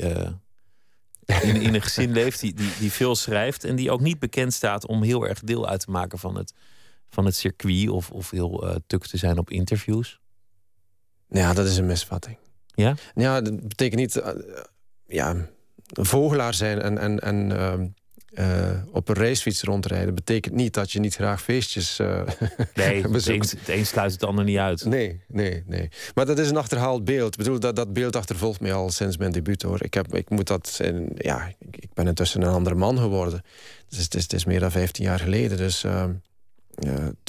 [1.41, 4.53] in, in een gezin leeft, die, die, die veel schrijft en die ook niet bekend
[4.53, 6.53] staat om heel erg deel uit te maken van het,
[7.09, 10.19] van het circuit of, of heel tuk te zijn op interviews.
[11.29, 12.37] Ja, dat is een misvatting.
[12.73, 12.95] Ja?
[13.15, 14.15] Ja, dat betekent niet...
[14.15, 14.29] Uh,
[15.07, 15.49] ja,
[15.85, 17.95] vogelaar zijn en, en, en
[18.39, 20.15] uh, op een racefiets rondrijden...
[20.15, 22.21] betekent niet dat je niet graag feestjes uh,
[22.73, 24.85] Nee, het een, het een sluit het ander niet uit.
[24.85, 25.89] Nee, nee, nee.
[26.13, 27.31] Maar dat is een achterhaald beeld.
[27.33, 29.83] Ik bedoel, dat, dat beeld achtervolgt mij al sinds mijn debuut, hoor.
[29.83, 30.81] Ik, heb, ik moet dat...
[31.15, 33.43] Ja, ik ben intussen een andere man geworden.
[33.89, 35.57] Dus het is, het is meer dan 15 jaar geleden.
[35.57, 36.05] Dus uh,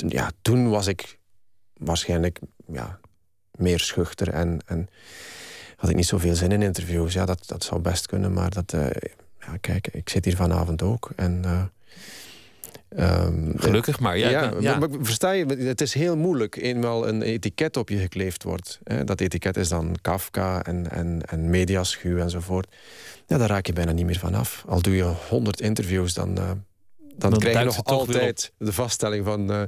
[0.09, 1.19] ja, toen was ik
[1.77, 2.39] waarschijnlijk...
[2.73, 2.99] Ja,
[3.51, 4.89] meer schuchter en, en
[5.77, 7.13] had ik niet zoveel zin in interviews.
[7.13, 8.75] Ja, dat, dat zou best kunnen, maar dat,
[9.47, 11.11] ja, kijk, ik zit hier vanavond ook.
[11.17, 14.19] En, uh, um, Gelukkig maar.
[14.19, 14.79] Ja, ja, ja.
[14.79, 18.81] Maar, versta je, het is heel moeilijk eenmaal een etiket op je gekleefd wordt.
[18.85, 19.05] Hè?
[19.05, 22.75] Dat etiket is dan Kafka en, en, en mediaschuw enzovoort.
[23.27, 24.65] Ja, daar raak je bijna niet meer van af.
[24.69, 26.51] Al doe je honderd interviews, dan, uh,
[27.17, 29.51] dan, dan, krijg je nog altijd de vaststelling van...
[29.51, 29.63] Uh,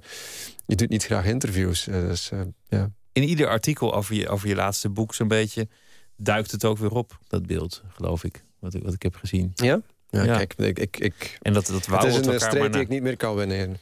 [0.66, 1.84] je doet niet graag interviews.
[1.84, 2.30] dus,
[2.68, 5.68] ja in ieder artikel over je, over je laatste boek zo'n beetje
[6.16, 8.44] duikt het ook weer op, dat beeld, geloof ik.
[8.58, 9.52] Wat ik, wat ik heb gezien.
[9.54, 9.80] Ja?
[10.10, 10.78] Ja, kijk, ik...
[10.78, 13.78] ik, ik en dat, dat het is een strijd die ik niet meer kan winnen.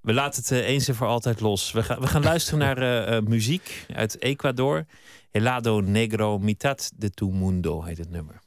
[0.00, 1.72] We laten het uh, eens en voor altijd los.
[1.72, 4.86] We, gaan we gaan luisteren naar uh, muziek uit Ecuador.
[5.30, 8.40] Helado Negro Mitad de tu Mundo heet het nummer.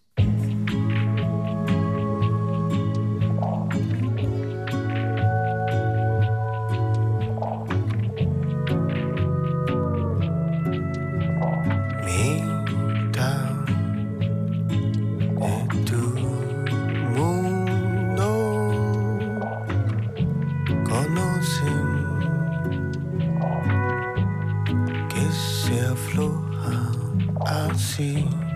[27.77, 28.50] See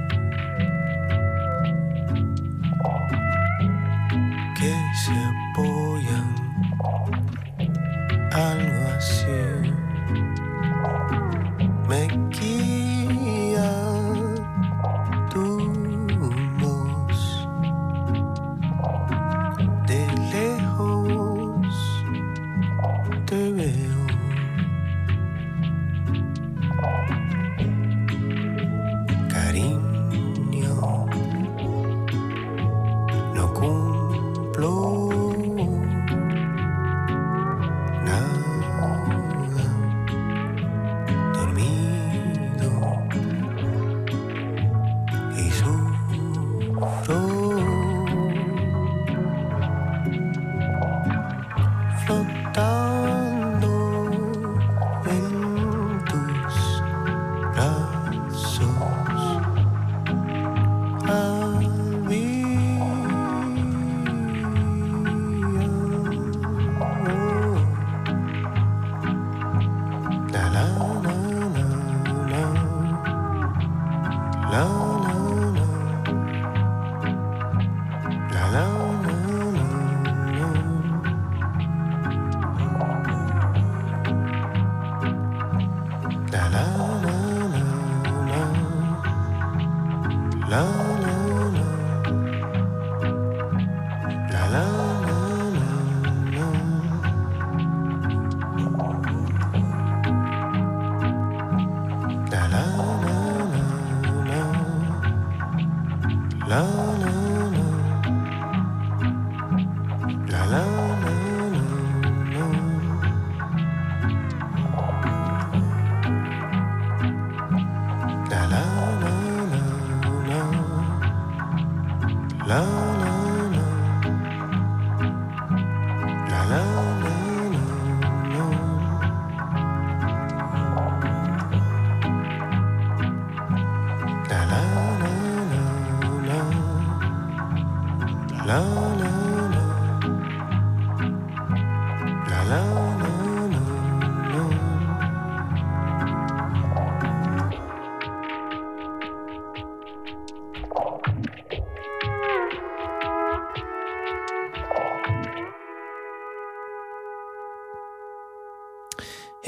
[90.55, 90.84] now.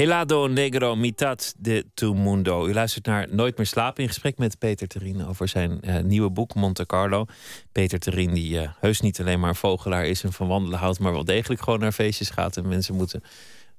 [0.07, 2.67] Helado Negro Mitad de Tu Mundo.
[2.67, 6.29] U luistert naar Nooit meer slapen in gesprek met Peter Terin over zijn uh, nieuwe
[6.29, 7.25] boek Monte Carlo.
[7.71, 10.99] Peter Terin die uh, heus niet alleen maar een vogelaar is en van wandelen houdt,
[10.99, 12.57] maar wel degelijk gewoon naar feestjes gaat.
[12.57, 13.23] En mensen moeten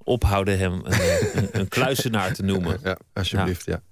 [0.03, 2.79] ophouden hem een, eh, een, een kluizenaar te noemen.
[2.83, 3.83] Ja, alsjeblieft, ja.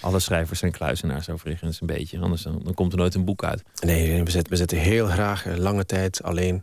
[0.00, 3.44] Alle schrijvers zijn kluizenaars overigens een beetje, anders dan, dan komt er nooit een boek
[3.44, 3.62] uit.
[3.80, 6.62] Nee, we zitten, we zitten heel graag lange tijd alleen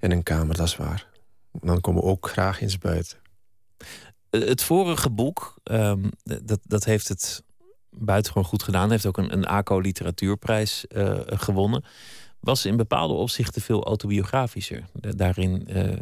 [0.00, 1.06] in een kamer, dat is waar.
[1.52, 3.24] Dan komen we ook graag eens buiten.
[4.30, 7.42] Het vorige boek, um, dat, dat heeft het
[7.90, 8.90] buitengewoon goed gedaan.
[8.90, 11.84] Heeft ook een, een ACO literatuurprijs uh, gewonnen.
[12.40, 14.84] Was in bepaalde opzichten veel autobiografischer.
[14.92, 15.92] Daarin uh,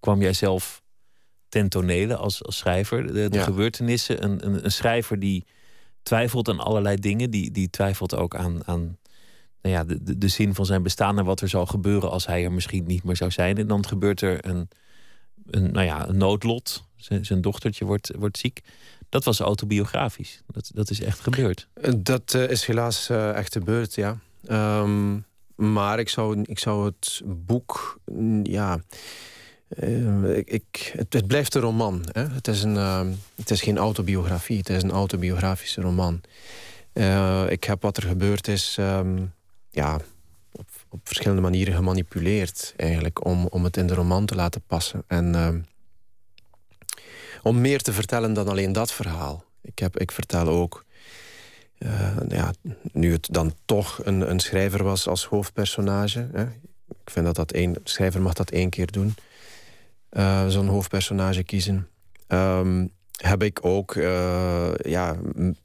[0.00, 0.82] kwam jij zelf
[1.48, 3.06] ten tonele als, als schrijver.
[3.06, 3.42] De, de ja.
[3.42, 4.24] gebeurtenissen.
[4.24, 5.46] Een, een, een, schrijver die
[6.02, 7.30] twijfelt aan allerlei dingen.
[7.30, 8.98] Die, die twijfelt ook aan, aan
[9.62, 12.26] nou ja, de, de, de zin van zijn bestaan en wat er zal gebeuren als
[12.26, 13.56] hij er misschien niet meer zou zijn.
[13.56, 14.68] En dan gebeurt er een,
[15.50, 16.84] een, nou ja, een noodlot
[17.20, 18.60] zijn dochtertje wordt, wordt ziek.
[19.08, 20.42] Dat was autobiografisch.
[20.46, 21.68] Dat, dat is echt gebeurd.
[21.96, 24.18] Dat uh, is helaas uh, echt gebeurd, ja.
[24.50, 28.00] Um, maar ik zou, ik zou het boek,
[28.42, 28.80] ja.
[29.82, 32.04] Uh, ik, het, het, blijft een roman.
[32.12, 32.26] Hè?
[32.28, 32.76] Het, is een,
[33.34, 36.20] het is geen autobiografie, het is een autobiografische roman.
[37.48, 39.32] ik heb wat er gebeurd is, um,
[39.70, 40.00] ja,
[40.52, 45.04] op, op, verschillende manieren gemanipuleerd, eigenlijk, om, om het in de roman te laten passen.
[45.06, 45.58] En ehm,
[47.42, 49.44] om meer te vertellen dan alleen dat verhaal.
[49.62, 50.84] Ik, heb, ik vertel ook,
[51.78, 52.52] uh, ja,
[52.92, 56.28] nu het dan toch een, een schrijver was als hoofdpersonage.
[56.32, 56.42] Hè.
[56.88, 59.14] Ik vind dat dat één, schrijver mag dat één keer doen.
[60.10, 61.88] Uh, Zo'n hoofdpersonage kiezen.
[62.28, 65.16] Um, heb ik ook, uh, ja,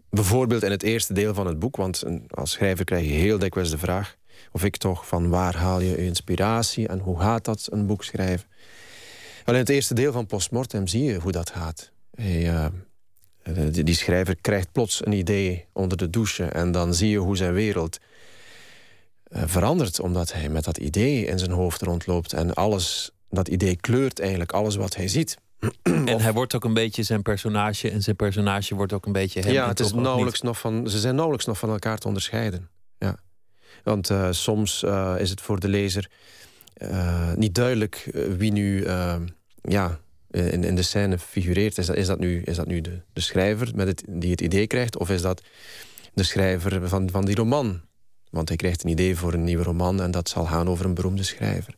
[0.09, 1.75] bijvoorbeeld in het eerste deel van het boek...
[1.75, 4.15] want als schrijver krijg je heel dikwijls de vraag...
[4.51, 6.87] of ik toch van waar haal je je inspiratie...
[6.87, 8.47] en hoe gaat dat, een boek schrijven...
[9.47, 11.91] Wel, in het eerste deel van Postmortem zie je hoe dat gaat.
[12.15, 12.65] Hij, uh,
[13.71, 16.43] die, die, schrijver krijgt plots een idee onder de douche...
[16.45, 17.99] en dan zie je hoe zijn wereld
[19.29, 19.99] uh, verandert...
[19.99, 22.33] omdat hij met dat idee in zijn hoofd rondloopt...
[22.33, 25.37] en alles, dat idee kleurt eigenlijk alles wat hij ziet.
[25.81, 27.91] En hij wordt ook een beetje zijn personage...
[27.91, 29.51] en zijn personage wordt ook een beetje hem.
[29.51, 32.69] Ja, het is nauwelijks nog van, ze zijn nauwelijks nog van elkaar te onderscheiden.
[32.97, 33.17] Ja.
[33.83, 34.83] Want uh, soms
[35.17, 36.09] is het voor de lezer...
[37.35, 38.85] niet duidelijk wie nu
[39.67, 39.99] ja,
[40.29, 41.77] eh, in, in de scène figureert.
[41.77, 44.41] Is dat, is dat nu, is dat nu de, de schrijver met het, die het
[44.41, 44.97] idee krijgt?
[44.97, 45.41] Of is dat
[46.13, 47.81] de schrijver van, van die roman?
[48.29, 50.01] Want hij krijgt een idee voor een nieuwe roman...
[50.01, 51.75] en dat zal gaan over een beroemde schrijver.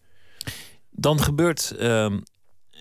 [0.90, 1.76] Dan gebeurt...
[1.80, 2.18] Uh,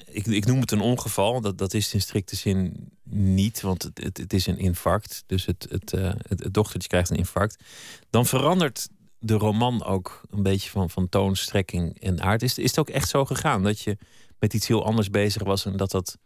[0.06, 1.40] ik, ik, noem het een ongeval.
[1.40, 5.22] Dat, dat is in strikte zin niet, want het, het, het is een infarct.
[5.26, 7.62] Dus het, het, uh, het, dochtertje krijgt een infarct.
[8.10, 12.42] Dan verandert de roman ook een beetje van, van toon, strekking en aard.
[12.42, 13.98] Is, is het ook echt zo gegaan dat je
[14.38, 16.18] met iets heel anders bezig was en dat dat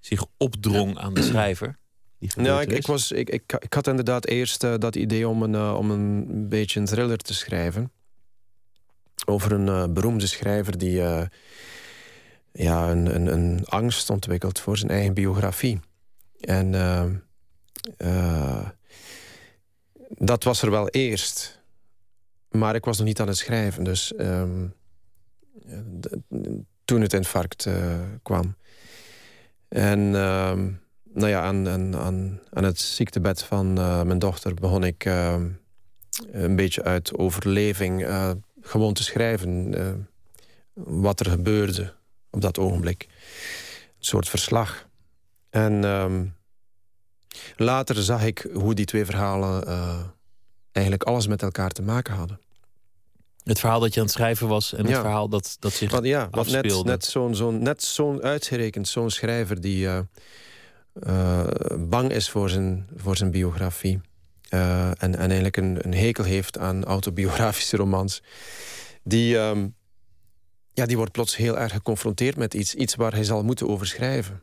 [0.00, 1.78] zich opdrong aan de schrijver?
[2.18, 5.52] Ja, ik, ik, was, ik, ik, ik had inderdaad eerst uh, dat idee om een,
[5.52, 7.92] uh, om een beetje een thriller te schrijven.
[9.26, 10.92] Over een uh, beroemde schrijver die
[12.52, 15.80] ja, een, een, een, angst ontwikkelt voor zijn eigen biografie.
[16.40, 16.72] En
[20.08, 21.62] dat was er wel eerst.
[22.50, 23.84] Maar ik was nog niet aan het schrijven.
[23.84, 24.74] Dus um,
[26.90, 27.74] toen het infarct uh,
[28.22, 28.56] kwam.
[29.68, 30.52] En uh,
[31.14, 33.72] nou ja, aan, aan, aan, het ziektebed van
[34.06, 35.04] mijn dochter begon ik
[36.32, 38.06] een beetje uit overleving
[38.60, 39.74] gewoon te schrijven
[40.74, 41.94] wat er gebeurde
[42.30, 43.06] op dat ogenblik.
[43.08, 44.88] Een soort verslag.
[45.50, 46.24] En ehm,
[47.56, 49.64] later zag ik hoe die twee verhalen
[50.72, 52.40] eigenlijk alles met elkaar te maken hadden.
[53.50, 56.04] Het verhaal dat je aan het schrijven was en het verhaal dat, dat zich wat,
[56.04, 59.98] ja, net, net zo'n zo'n net zo'n uitgerekend, zo'n schrijver die uh,
[61.06, 61.46] uh,
[61.78, 64.00] bang is voor zijn, voor zijn biografie.
[64.48, 68.22] en, en eigenlijk een, een hekel heeft aan autobiografische romans.
[69.02, 69.74] Die, um,
[70.72, 73.86] ja, die wordt plots heel erg geconfronteerd met iets, iets waar hij zal moeten over
[73.86, 74.42] schrijven.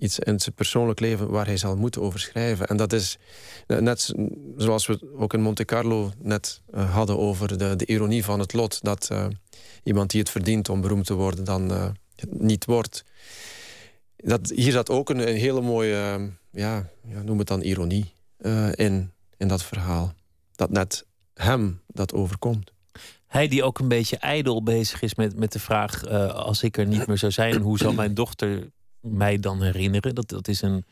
[0.00, 2.66] Iets in zijn persoonlijk leven waar hij zal moeten over schrijven.
[2.66, 3.18] En dat is
[3.66, 4.14] net
[4.56, 8.52] zoals we ook in Monte Carlo net uh, hadden over de, de ironie van het
[8.52, 8.78] lot.
[8.82, 9.26] Dat uh,
[9.82, 11.94] iemand die het verdient om beroemd te worden, dan
[12.28, 13.04] niet wordt.
[14.16, 18.12] Dat, hier zat ook een, een hele mooie, ja, ja, noem het dan ironie,
[18.74, 20.12] in, in dat verhaal.
[20.54, 22.72] Dat net hem dat overkomt.
[23.26, 26.86] Hij die ook een beetje ijdel bezig is met, met de vraag: als ik er
[26.86, 30.14] niet meer zou zijn, hoe zal mijn dochter mij dan herinneren?
[30.14, 30.84] Dat, dat is een,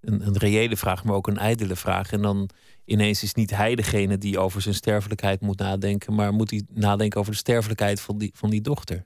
[0.00, 2.12] een, een reële vraag, maar ook een ijdele vraag.
[2.12, 2.48] En dan
[2.84, 7.20] ineens is niet hij degene die over zijn sterfelijkheid moet nadenken, maar moet hij nadenken
[7.20, 9.04] over de sterfelijkheid van die, van die dochter.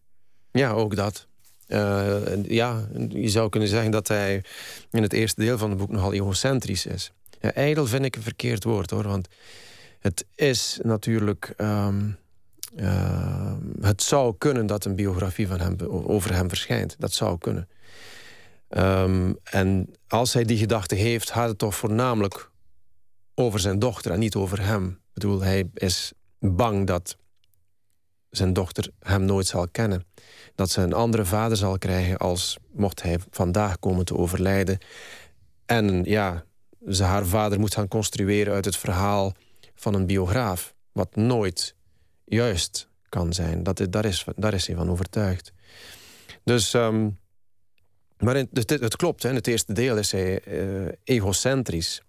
[0.50, 1.26] Ja, ook dat.
[1.68, 4.44] Uh, ja, je zou kunnen zeggen dat hij
[4.90, 7.12] in het eerste deel van het boek nogal egocentrisch is.
[7.40, 9.28] Ja, ijdel vind ik een verkeerd woord hoor, want
[10.00, 11.54] het is natuurlijk.
[11.56, 12.16] Um,
[12.76, 16.96] uh, het zou kunnen dat een biografie van hem, over hem verschijnt.
[16.98, 17.68] Dat zou kunnen.
[18.68, 22.50] Um, en als hij die gedachte heeft, gaat het toch voornamelijk
[23.34, 24.88] over zijn dochter en niet over hem.
[24.88, 27.16] Ik bedoel, hij is bang dat
[28.30, 30.04] zijn dochter hem nooit zal kennen.
[30.54, 34.78] Dat ze een andere vader zal krijgen als mocht hij vandaag komen te overlijden.
[35.66, 36.44] En ja,
[36.88, 39.34] ze haar vader moet gaan construeren uit het verhaal
[39.74, 40.74] van een biograaf.
[40.92, 41.74] Wat nooit
[42.24, 43.62] juist kan zijn.
[43.62, 45.52] Dat, daar, is, daar is hij van overtuigd.
[46.44, 47.18] Dus, um,
[48.18, 52.02] maar in, dus het klopt, hè, in het eerste deel is hij uh, egocentrisch.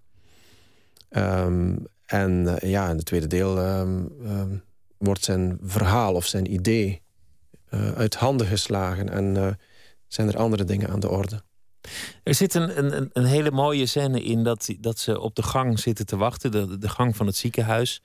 [1.09, 4.63] Um, en uh, ja, in het tweede deel um,
[4.97, 7.01] wordt zijn verhaal of zijn idee
[7.73, 9.57] uh, uit handen geslagen en
[10.07, 11.43] zijn er andere dingen aan de orde.
[12.23, 15.79] Er zit een, een, een hele mooie scène in dat, dat ze op de gang
[15.79, 18.01] zitten te wachten, de, de gang van het ziekenhuis.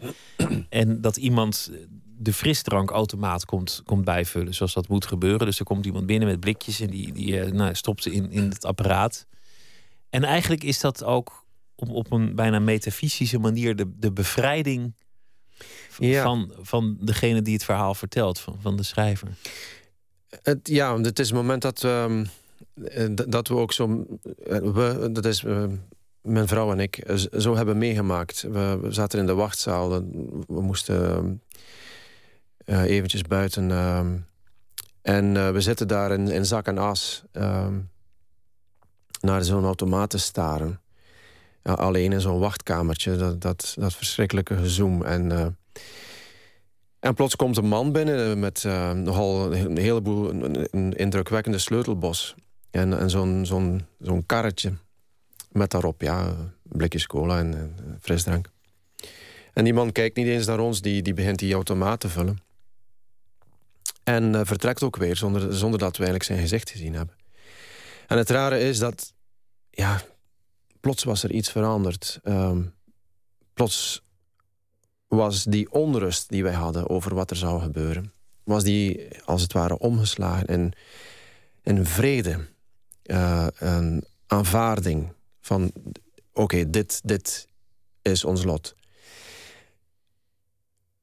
[0.68, 1.70] en dat iemand
[2.24, 5.46] de frisdrankautomaat komt, komt bijvullen, zoals dat moet gebeuren.
[5.46, 8.30] Dus er komt iemand binnen met blikjes en die, die uh, nou, stopt ze in,
[8.30, 9.26] in het apparaat.
[10.10, 14.94] En eigenlijk is dat ook op, op een bijna metafysische manier de, de bevrijding
[15.90, 19.28] van, van degene die het verhaal vertelt, van, van de schrijver.
[20.42, 22.20] Het, ja, het is het moment dat, uh,
[23.26, 24.06] dat we ook zo.
[24.46, 25.42] Eh, we, dat is
[26.20, 28.42] mijn vrouw en ik zo hebben meegemaakt.
[28.42, 29.90] We, we zaten in de wachtzaal.
[30.46, 31.32] We moesten ehm,
[32.64, 33.70] eventjes buiten.
[33.70, 34.16] Ehm,
[35.02, 37.78] en uh, we zitten daar in, in zak en as ehm,
[39.20, 40.80] naar zo'n automaat te staren.
[41.62, 45.02] alleen in zo'n wachtkamertje, dat, dat, dat verschrikkelijke gezoom.
[45.02, 45.46] En, uh,
[47.00, 50.30] en plots komt een man binnen met nogal een heleboel,
[50.70, 52.34] een, indrukwekkende sleutelbos.
[52.70, 54.72] En, en zo'n zo'n zo'n karretje
[55.52, 58.50] met daarop ja, blikjes cola en, en frisdrank.
[59.52, 62.43] En die man kijkt niet eens naar ons, die, die begint die automaat te vullen.
[64.04, 67.16] En uh, vertrekt ook weer zonder, zonder dat we eigenlijk zijn gezicht gezien hebben.
[68.06, 69.12] En het rare is dat,
[69.70, 70.00] ja,
[70.80, 72.20] plots was er iets veranderd.
[72.22, 72.74] Um,
[73.54, 74.02] plots
[75.06, 78.12] was die onrust die wij hadden over wat er zou gebeuren,
[78.42, 80.72] was die als het ware omgeslagen in,
[81.62, 82.46] in vrede,
[83.02, 85.72] uh, een aanvaarding van:
[86.32, 87.48] oké, dit, dit
[88.02, 88.74] is ons lot.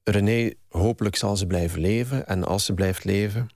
[0.04, 2.28] René, hopelijk zal ze blijven leven.
[2.28, 3.50] En als ze blijft leven,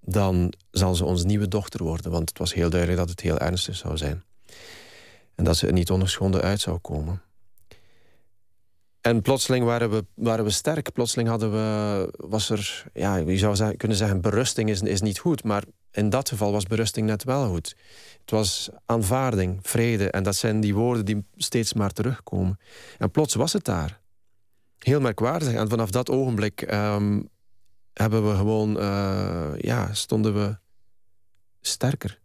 [0.00, 2.10] dan zal ze onze nieuwe dochter worden.
[2.10, 4.24] Want het was heel duidelijk dat het heel ernstig zou zijn.
[5.34, 7.22] En dat ze er niet ongeschonden uit zou komen.
[9.00, 10.92] En plotseling waren we, waren we sterk.
[10.92, 15.44] Plotseling hadden we, was er, ja, je zou kunnen zeggen, berusting is, is niet goed.
[15.44, 17.76] Maar in dat geval was berusting net wel goed.
[18.20, 20.10] Het was aanvaarding, vrede.
[20.10, 22.58] En dat zijn die woorden die steeds maar terugkomen.
[22.98, 24.00] En plots was het daar
[24.78, 25.52] heel merkwaardig.
[25.52, 27.20] En vanaf dat ogenblik ehm,
[27.92, 30.56] hebben we gewoon, uh, ja, stonden we
[31.60, 32.20] sterker.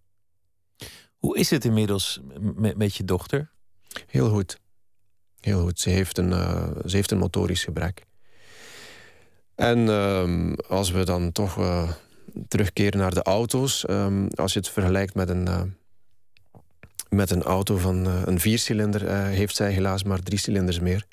[1.17, 3.51] Hoe is het inmiddels met, met je dochter?
[4.07, 4.59] Heel goed.
[5.39, 5.79] Heel goed.
[5.79, 8.05] Ze heeft een, uh, ze heeft een motorisch gebrek.
[9.55, 11.91] En um, als we dan toch uh,
[12.47, 15.75] terugkeren naar de auto's, um, als je het vergelijkt met een,
[17.09, 21.05] met een auto van een viercilinder heeft zij helaas maar drie cilinders meer.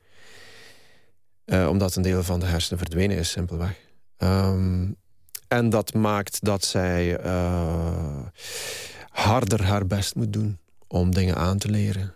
[1.51, 3.76] Uh, omdat een deel van de hersenen verdwenen is, simpelweg.
[4.18, 4.96] Um,
[5.48, 7.20] en dat maakt dat zij
[9.11, 12.14] harder haar best moet doen om dingen aan te leren.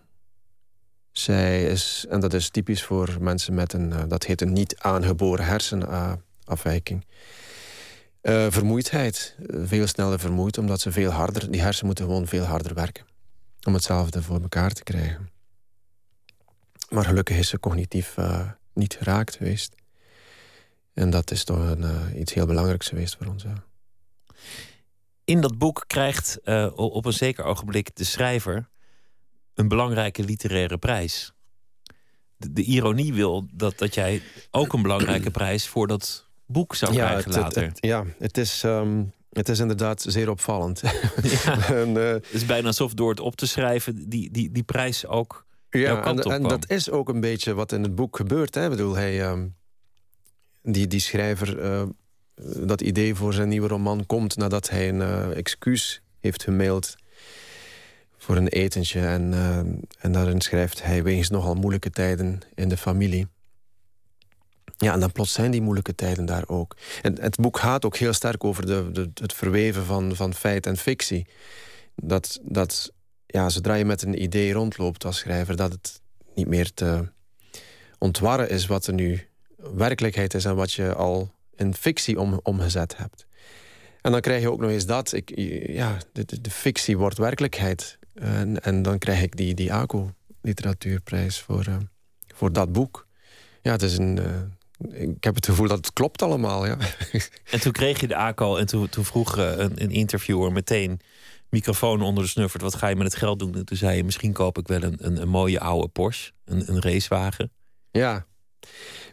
[1.12, 5.45] Zij is, en dat is typisch voor mensen met een, dat heet een niet aangeboren
[5.45, 7.07] hersenafwijking.
[8.22, 9.37] Vermoeidheid.
[9.47, 11.51] Veel sneller vermoeid, omdat ze veel harder...
[11.51, 13.05] Die hersenen moeten gewoon veel harder werken.
[13.66, 15.30] Om hetzelfde voor elkaar te krijgen.
[16.89, 18.14] Maar gelukkig is ze cognitief
[18.75, 19.75] niet geraakt geweest.
[20.95, 23.43] En dat is toch een, uh, iets heel belangrijks geweest voor ons.
[23.43, 23.64] Ja.
[25.25, 26.41] In dat boek krijgt
[26.75, 28.68] op een zeker ogenblik de schrijver...
[29.55, 31.33] een belangrijke literaire prijs.
[32.37, 35.66] De, de ironie wil dat, dat jij ook een belangrijke prijs...
[35.66, 37.62] voor dat boek zou ja, krijgen later.
[37.62, 40.83] Het, ja, het is, um, het is inderdaad zeer opvallend.
[41.22, 44.62] Ja, en, uh, het is bijna alsof door het op te schrijven die, die, die
[44.62, 45.45] prijs ook
[45.79, 48.55] ja, en, en, dat is ook een beetje wat in het boek gebeurt.
[48.55, 48.64] Hè?
[48.64, 49.55] Ik bedoel, hij, um,
[50.62, 51.83] die, die schrijver, uh,
[52.66, 56.95] dat idee voor zijn nieuwe roman komt nadat hij een uh, excuus heeft gemaild
[58.16, 59.01] voor een etentje.
[59.01, 59.59] En, uh,
[59.99, 63.27] en daarin schrijft hij wegens nogal moeilijke tijden in de familie.
[64.77, 66.77] Ja, en dan plots zijn die moeilijke tijden daar ook.
[67.03, 70.66] En het boek gaat ook heel sterk over de, de, het verweven van, van feit
[70.66, 71.27] en fictie.
[71.95, 72.93] Dat, dat
[73.35, 75.57] ja, zodra je met een idee rondloopt als schrijver...
[75.57, 76.01] dat het
[76.35, 77.09] niet meer te
[77.99, 80.45] ontwarren is wat er nu werkelijkheid is...
[80.45, 83.26] en wat je al in fictie om, omgezet hebt.
[84.01, 85.12] En dan krijg je ook nog eens dat.
[85.12, 85.32] Ik,
[85.66, 87.99] ja, de, fictie wordt werkelijkheid.
[88.14, 91.76] En, en dan krijg ik die, die ACO-literatuurprijs voor, uh,
[92.35, 93.07] voor dat boek.
[93.62, 94.18] Ja, het is een,
[94.80, 96.66] uh, ik heb het gevoel dat het klopt allemaal.
[96.66, 96.78] Ja.
[97.51, 101.01] En toen kreeg je de ACO en toen, toen vroeg een, een interviewer meteen
[101.55, 102.62] microfoon onder de snuffert.
[102.62, 103.55] Wat ga je met het geld doen?
[103.55, 106.32] En toen zei je, misschien koop ik wel een, een, een mooie oude Porsche.
[106.44, 107.50] Een, een racewagen.
[107.90, 108.26] Ja,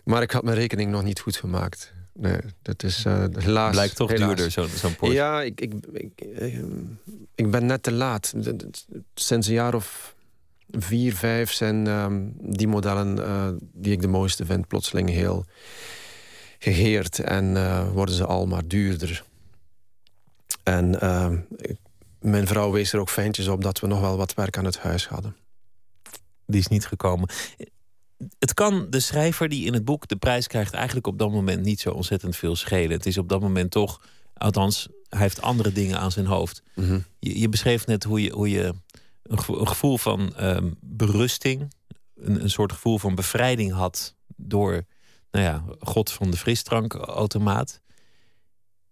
[0.03, 1.93] maar ik had mijn rekening nog niet goed gemaakt.
[2.13, 3.71] Nee, dat is uh, helaas...
[3.71, 4.27] Blijkt toch helaas.
[4.27, 5.17] duurder, zo'n zo Porsche.
[5.17, 6.25] Ja, ik, ik, ik,
[7.35, 8.33] ik, ben net te laat.
[9.13, 10.15] Sinds een jaar of
[10.71, 14.67] vier, vijf zijn um, die modellen uh, die ik de mooiste vind...
[14.67, 15.45] plotseling heel
[16.59, 19.23] geheerd en uh, worden ze al maar duurder.
[20.63, 21.31] En uh,
[22.22, 24.78] mijn vrouw wees er ook fijntjes op dat we nog wel wat werk aan het
[24.78, 25.36] huis hadden.
[26.45, 27.30] Die is niet gekomen.
[28.39, 30.74] Het kan de schrijver die in het boek de prijs krijgt...
[30.74, 32.91] eigenlijk op dat moment niet zo ontzettend veel schelen.
[32.91, 34.01] Het is op dat moment toch...
[34.34, 36.63] Althans, hij heeft andere dingen aan zijn hoofd.
[36.76, 37.05] Mm -hmm.
[37.19, 38.74] je, je, beschreef net hoe je, hoe je
[39.24, 41.74] een gevoel van um, berusting...
[42.15, 44.15] Een, een soort gevoel van bevrijding had...
[44.36, 44.86] door
[45.32, 47.82] nou ja, God van de frisdrankautomaat.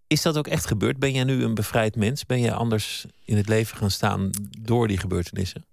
[0.09, 0.97] Is dat ook echt gebeurd?
[0.97, 2.25] Ben jij nu een bevrijd mens?
[2.25, 4.29] Ben je anders in het leven gaan staan
[4.59, 5.65] door die gebeurtenissen?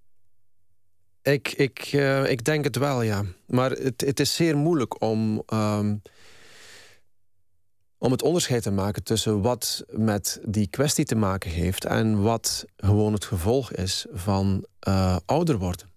[1.22, 3.24] Ik, ik, uh, ik denk het wel, ja.
[3.46, 6.02] Maar het, het is zeer moeilijk om, um,
[7.98, 12.64] om het onderscheid te maken tussen wat met die kwestie te maken heeft en wat
[12.76, 15.90] gewoon het gevolg is van uh, ouder worden.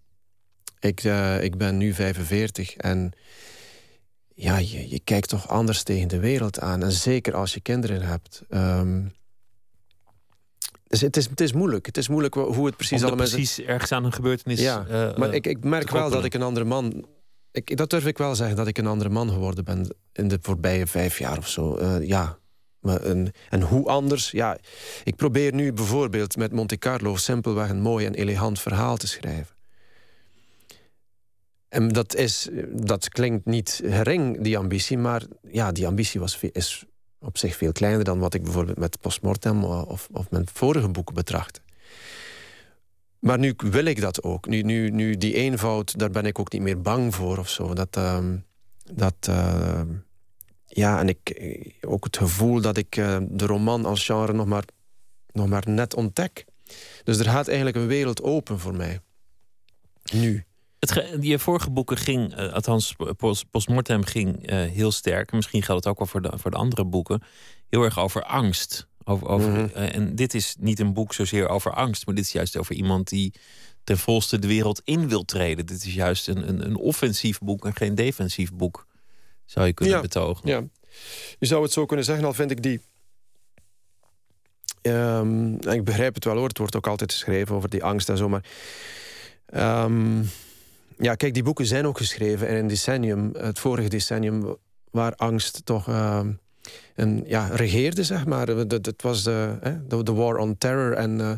[0.79, 3.13] Ik, uh, ik ben nu 45 en
[4.41, 6.83] ja, je, je, kijkt toch anders tegen de wereld aan.
[6.83, 8.41] En zeker als je kinderen hebt.
[8.49, 9.11] Um,
[10.87, 11.85] dus het is, het is moeilijk.
[11.85, 13.27] Het is moeilijk hoe het precies allemaal...
[13.27, 14.59] precies ergens aan een gebeurtenis...
[14.59, 17.05] Ja, uh, maar ik, ik merk wel dat ik een andere man...
[17.51, 19.95] Ik, dat durf ik wel zeggen, dat ik een andere man geworden ben...
[20.13, 21.77] in de voorbije vijf jaar of zo.
[21.79, 22.37] Uh, ja.
[22.79, 24.31] Maar en, en hoe anders?
[24.31, 24.57] Ja,
[25.03, 27.15] ik probeer nu bijvoorbeeld met Monte Carlo...
[27.15, 29.57] simpelweg een mooi en elegant verhaal te schrijven.
[31.69, 34.97] En dat, is, dat klinkt niet gering, die ambitie...
[34.97, 36.85] maar ja, die ambitie was, is
[37.19, 41.15] op zich veel kleiner dan wat ik bijvoorbeeld met Postmortem of, of mijn vorige boeken
[41.15, 41.61] betracht.
[43.19, 44.47] Maar nu wil ik dat ook.
[44.47, 47.73] Nu, nu, nu die eenvoud, daar ben ik ook niet meer bang voor of zo.
[47.73, 48.25] Dat, uh,
[48.93, 49.81] dat uh,
[50.65, 51.41] ja, en ik
[51.81, 54.65] ook het gevoel dat ik uh, de roman als genre nog maar,
[55.31, 56.45] nog maar net ontdek.
[57.03, 58.99] Dus er gaat eigenlijk een wereld open voor mij.
[60.13, 60.43] Nu.
[60.79, 65.31] Het, je vorige boeken ging, uh, althans post, Postmortem ging uh, heel sterk.
[65.31, 67.21] Misschien geldt het ook wel voor de, voor de andere boeken.
[67.69, 68.87] Heel erg over angst.
[69.03, 69.59] Over, over, Mhm.
[69.75, 72.75] uh, en dit is niet een boek zozeer over angst, maar dit is juist over
[72.75, 73.33] iemand die
[73.83, 75.65] ten volste de wereld in wil treden.
[75.65, 78.87] Dit is juist een, een, een offensief boek en geen defensief boek,
[79.45, 80.47] zou je kunnen Ja, betogen.
[80.49, 80.63] Ja,
[81.39, 82.81] je zou het zo kunnen zeggen, al vind ik die...
[84.81, 88.17] Ehm, ik begrijp het wel hoor, het wordt ook altijd geschreven over die angst en
[88.17, 88.43] zo, maar...
[89.45, 90.23] ehm,
[90.99, 94.55] ja, kijk, die boeken zijn ook geschreven in een decennium, het vorige decennium,
[94.91, 96.31] waar angst toch ehm,
[96.95, 98.47] een, ja, regeerde, zeg maar.
[98.47, 101.21] Het was de, hè, de, de war on terror en...
[101.21, 101.31] eh,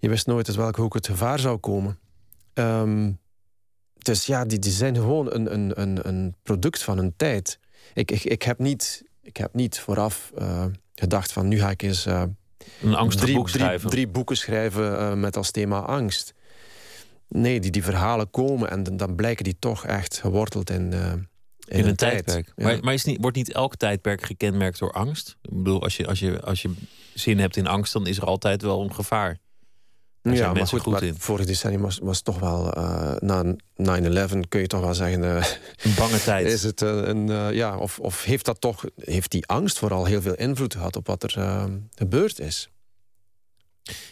[0.00, 1.98] je wist nooit uit welke hoek het gevaar zou komen.
[2.54, 3.12] Ehm,
[3.98, 7.58] dus ja, die, die zijn gewoon een, een, een, een product van een tijd.
[7.94, 10.64] Ik, ik, ik, heb, niet, ik heb niet vooraf uh,
[10.94, 12.22] gedacht van nu ga ik eens uh,
[12.82, 13.78] een angstig drie, boek schrijven.
[13.78, 16.34] Drie, drie boeken schrijven met als thema angst.
[17.28, 21.28] Nee, die, die verhalen komen en dan blijken die toch echt geworteld in, in,
[21.78, 22.26] in, een, tijd.
[22.26, 22.52] tijdperk.
[22.56, 22.64] Ja.
[22.64, 25.36] Maar, maar is niet, wordt niet elk tijdperk gekenmerkt door angst?
[25.42, 26.74] Ik bedoel, als je, als, je, als je
[27.14, 29.38] zin hebt in angst, dan is er altijd wel een gevaar.
[30.22, 31.14] Daar ja, maar goed, goed maar in.
[31.18, 32.78] vorig decennium was, was toch wel...
[32.78, 33.54] Uh, na
[34.34, 35.22] 9-11 kun je toch wel zeggen...
[35.22, 35.44] Uh,
[35.82, 36.46] een bange tijd.
[36.52, 38.84] Is het een, een ja, of, of heeft dat toch...
[38.96, 42.70] Heeft die angst vooral heel veel invloed gehad op wat er gebeurd is?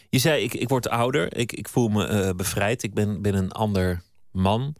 [0.08, 1.36] Je zei, ik, ik word ouder.
[1.36, 2.82] Ik, ik voel me bevrijd.
[2.82, 4.74] Ik ben, ben een ander man.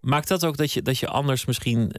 [0.00, 1.92] Maakt dat ook dat je, dat je anders misschien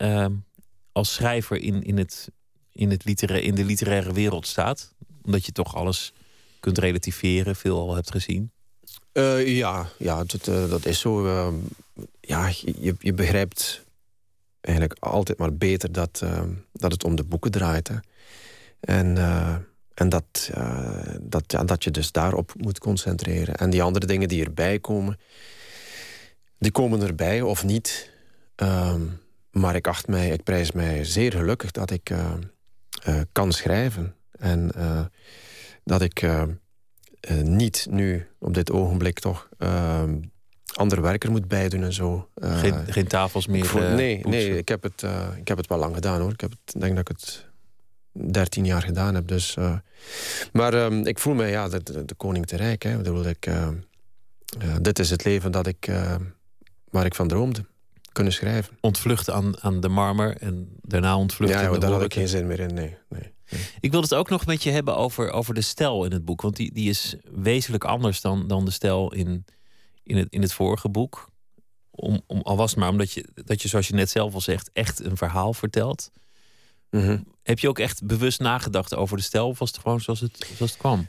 [0.92, 2.30] als schrijver in, in, het,
[2.72, 4.94] in, het litera in de literaire wereld staat?
[5.22, 6.14] Omdat je toch alles
[6.60, 8.52] kunt relativeren, veel al hebt gezien?
[9.14, 11.26] Uh, ja, ja dat, uh, dat is zo.
[11.26, 11.54] Uh,
[12.22, 12.52] ja,
[12.82, 13.84] je, je begrijpt
[14.62, 16.24] eigenlijk altijd maar beter dat,
[16.74, 17.88] dat het om de boeken draait.
[17.88, 17.96] Hè.
[18.80, 19.18] En,
[20.00, 20.52] en dat,
[21.22, 23.56] dat, ja, dat je dus daarop moet concentreren.
[23.56, 25.20] En die andere dingen die erbij komen,
[26.58, 28.12] die komen erbij of niet.
[28.56, 29.02] Ehm,
[29.52, 32.14] maar ik acht mij, ik prijs mij zeer gelukkig dat ik
[33.32, 34.16] kan schrijven.
[34.32, 34.72] En
[35.84, 36.28] dat ik
[37.42, 40.04] niet nu op dit ogenblik toch uh,
[40.74, 42.30] ander werker moet bijdoen en zo.
[42.36, 43.66] geen, geen tafels meer?
[43.66, 45.04] Voel, nee, nee ik, heb het,
[45.38, 46.32] ik heb het wel lang gedaan hoor.
[46.32, 47.49] Ik heb het, denk dat ik het
[48.32, 49.28] 13 jaar gedaan heb.
[49.28, 49.58] Dus,
[50.52, 52.84] maar ehm, ik voel mij ja, de, de, koning te rijk.
[52.84, 52.98] Hè.
[52.98, 53.50] Bedoel, ik,
[54.82, 55.92] dit is het leven dat ik,
[56.90, 57.66] waar ik van droomde.
[58.12, 58.78] Kunnen schrijven.
[58.82, 61.62] Ontvluchten aan, aan de marmer en daarna ontvluchten.
[61.62, 62.74] Ja, ja daar had ik geen zin meer in.
[62.74, 63.34] Nee, nee.
[63.80, 66.42] Ik wil het ook nog met je hebben over, over de stijl in het boek.
[66.42, 69.46] Want die, die is wezenlijk anders dan, dan de stijl in,
[70.04, 71.30] in, het, in het vorige boek.
[71.92, 74.42] Om, om, al was het maar omdat je, dat je, zoals je net zelf al
[74.42, 76.12] zegt, echt een verhaal vertelt.
[76.90, 77.24] Mm -hmm.
[77.44, 79.48] Heb je ook echt bewust nagedacht over de stijl?
[79.48, 81.08] Of was het gewoon zoals het, zoals het kwam?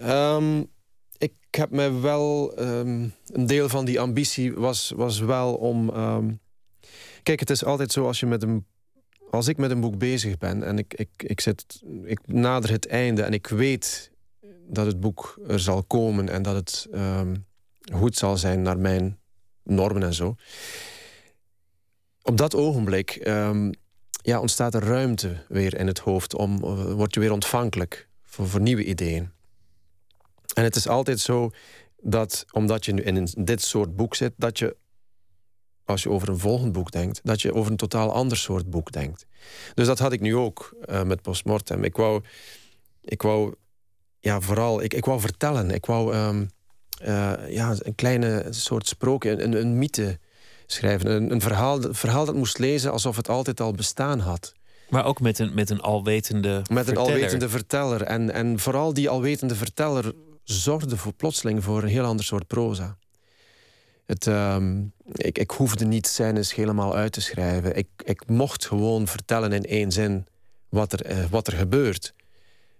[0.00, 0.70] Um,
[1.18, 2.60] ik heb me wel...
[2.60, 5.88] Um, een deel van die ambitie was, was wel om...
[5.88, 6.40] Um,
[7.22, 8.66] kijk, het is altijd zo als je met een
[9.34, 12.86] als ik met een boek bezig ben en ik, ik, ik, zit, ik nader het
[12.86, 14.10] einde en ik weet
[14.68, 16.88] dat het boek er zal komen en dat het
[17.92, 19.18] goed zal zijn naar mijn
[19.62, 20.36] normen en zo.
[22.22, 23.72] Op dat ogenblik um,
[24.24, 26.34] ja, ontstaat er ruimte weer in het hoofd.
[26.34, 29.30] Om, uh, word je weer ontvankelijk voor, voor nieuwe ideeën.
[30.54, 31.50] En het is altijd zo
[32.00, 34.76] dat, omdat je nu in dit soort boek zit, dat je
[35.84, 38.92] als je over een volgend boek denkt, dat je over een totaal ander soort boek
[38.92, 39.26] denkt.
[39.74, 41.84] Dus dat had ik nu ook uh, met Postmortem.
[41.84, 42.22] Ik wou,
[43.00, 43.54] ik wou
[44.20, 45.70] ja, vooral, ik, ik wou vertellen.
[45.70, 46.50] Ik wou um,
[47.02, 50.18] uh, ja, een kleine soort sprookje, een, een mythe
[50.66, 51.10] schrijven.
[51.10, 54.52] Een, een, verhaal, een verhaal dat moest lezen alsof het altijd al bestaan had.
[54.88, 57.08] Maar ook met een, met een alwetende Met verteller.
[57.08, 58.02] een alwetende verteller.
[58.02, 60.12] En, en vooral die alwetende verteller
[60.44, 62.96] zorgde voor plotseling voor een heel ander soort proza.
[64.06, 67.76] Het, um, ik, ik hoefde niet scènes helemaal uit te schrijven.
[67.76, 70.26] Ik, ik mocht gewoon vertellen in één zin
[70.68, 72.14] wat er, uh, wat er gebeurt.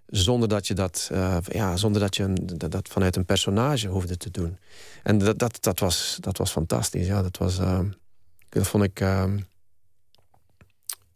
[0.07, 4.31] Zonder dat je dat, uh, ja, zonder dat, je dat, vanuit een personage hoefde te
[4.31, 4.59] doen.
[5.03, 7.07] En dat, dat, dat, was, dat was fantastisch.
[7.07, 7.81] Ja, dat, was, uh,
[8.49, 8.99] dat vond ik.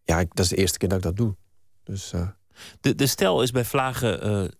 [0.05, 1.37] ja, ik, dat is de eerste keer dat ik dat doe.
[1.85, 2.13] Dus,
[2.81, 4.51] de, de stijl is bij Vlagen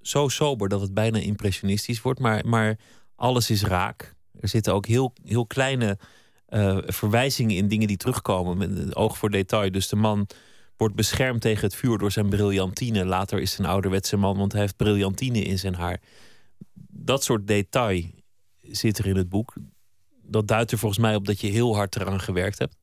[0.00, 2.20] zo sober dat het bijna impressionistisch wordt.
[2.20, 2.78] Maar, maar
[3.14, 4.14] alles is raak.
[4.40, 5.98] Er zitten ook heel, heel kleine
[6.86, 8.58] verwijzingen in dingen die terugkomen.
[8.58, 9.72] Met oog voor detail.
[9.72, 10.26] Dus de man
[10.76, 13.04] wordt beschermd tegen het vuur door zijn briljantine.
[13.04, 16.00] Later is hij een ouderwetse man, want hij heeft briljantine in zijn haar.
[16.88, 18.04] Dat soort detail
[18.60, 19.54] zit er in het boek.
[20.22, 22.76] Dat duidt er volgens mij op dat je heel hard eraan gewerkt hebt.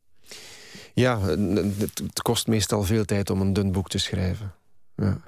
[0.93, 4.53] Ja, het kost meestal veel tijd om een dun boek te schrijven.
[4.95, 5.21] Ja.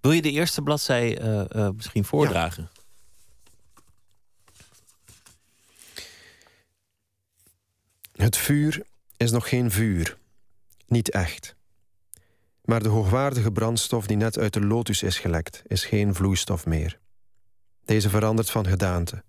[0.00, 2.68] Wil je de eerste bladzij uh, uh, misschien voordragen?
[2.72, 2.82] Ja.
[8.24, 8.82] Het vuur
[9.16, 10.16] is nog geen vuur.
[10.86, 11.56] Niet echt.
[12.68, 16.98] Maar de hoogwaardige brandstof die net uit de lotus is gelekt, is geen vloeistof meer.
[17.84, 19.22] Deze verandert van gedaante.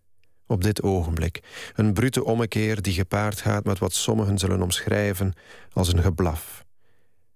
[0.48, 1.40] Op dit ogenblik.
[1.76, 5.34] Een brute ommekeer die gepaard gaat met wat sommigen zullen omschrijven
[5.74, 6.66] als een geblaf.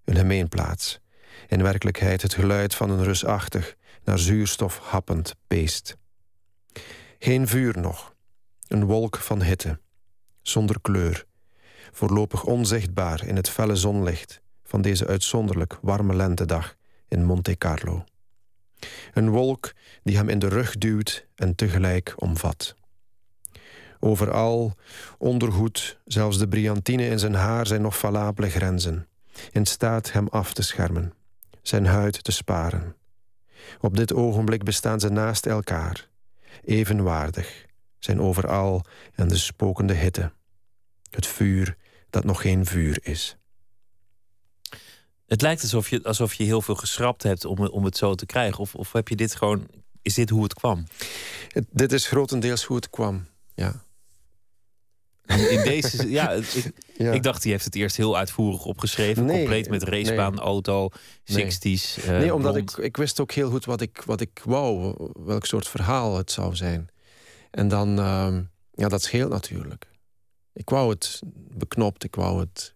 [0.05, 0.99] Een gemeenplaats.
[1.47, 5.97] In werkelijkheid het geluid van een rusachtig, naar zuurstof happend beest.
[7.19, 8.13] Geen vuur nog.
[8.67, 9.79] Een wolk van hitte.
[10.41, 11.25] Zonder kleur
[11.91, 14.41] voorlopig onzichtbaar in het felle zonlicht
[14.73, 16.75] van deze uitzonderlijk warme lentedag
[17.07, 18.03] in Monte Carlo.
[19.13, 22.75] Een wolk die hem in de rug duwt en tegelijk omvat.
[23.99, 24.73] Overal,
[25.17, 29.07] ondergoed, zelfs de briantine in zijn haar zijn nog valabele grenzen,
[29.51, 31.13] in staat hem af te schermen,
[31.61, 32.95] zijn huid te sparen.
[33.79, 36.09] Op dit ogenblik bestaan ze naast elkaar,
[36.63, 37.65] evenwaardig,
[37.99, 40.31] zijn overal en de spokende hitte.
[41.09, 41.77] Het vuur
[42.09, 43.37] dat nog geen vuur is.
[45.27, 48.25] Het lijkt alsof je, alsof je heel veel geschrapt hebt om, om het zo te
[48.25, 48.59] krijgen.
[48.59, 49.67] Of, of heb je dit gewoon.
[50.01, 50.87] Is dit hoe het kwam?
[51.47, 53.83] Het, dit is grotendeels hoe het kwam, ja.
[55.25, 57.11] In deze, ja, ik, ja.
[57.11, 59.25] ik dacht, die heeft het eerst heel uitvoerig opgeschreven.
[59.25, 60.43] Nee, compleet met racebaan, nee.
[60.43, 60.89] auto,
[61.23, 61.61] 60s.
[61.61, 64.95] Nee, uh, nee omdat ik, ik wist ook heel goed wat ik, wat ik wou,
[65.13, 66.89] welk soort verhaal het zou zijn.
[67.51, 68.37] En dan, uh,
[68.71, 69.91] ja, dat scheelt natuurlijk.
[70.53, 72.73] Ik wou het beknopt, ik wou het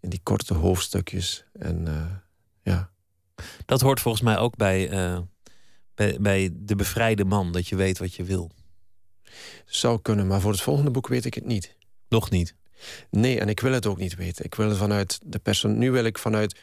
[0.00, 1.44] in die korte hoofdstukjes.
[1.52, 2.04] En uh,
[2.62, 2.90] ja.
[3.66, 5.18] Dat hoort volgens mij ook bij, uh,
[5.94, 8.50] bij, bij de bevrijde man, dat je weet wat je wil.
[9.66, 11.76] Zou kunnen, maar voor het volgende boek weet ik het niet.
[12.08, 12.54] Nog niet?
[13.10, 14.44] Nee, en ik wil het ook niet weten.
[14.44, 15.78] Ik wil het vanuit de persoon.
[15.78, 16.58] Nu wil ik vanuit,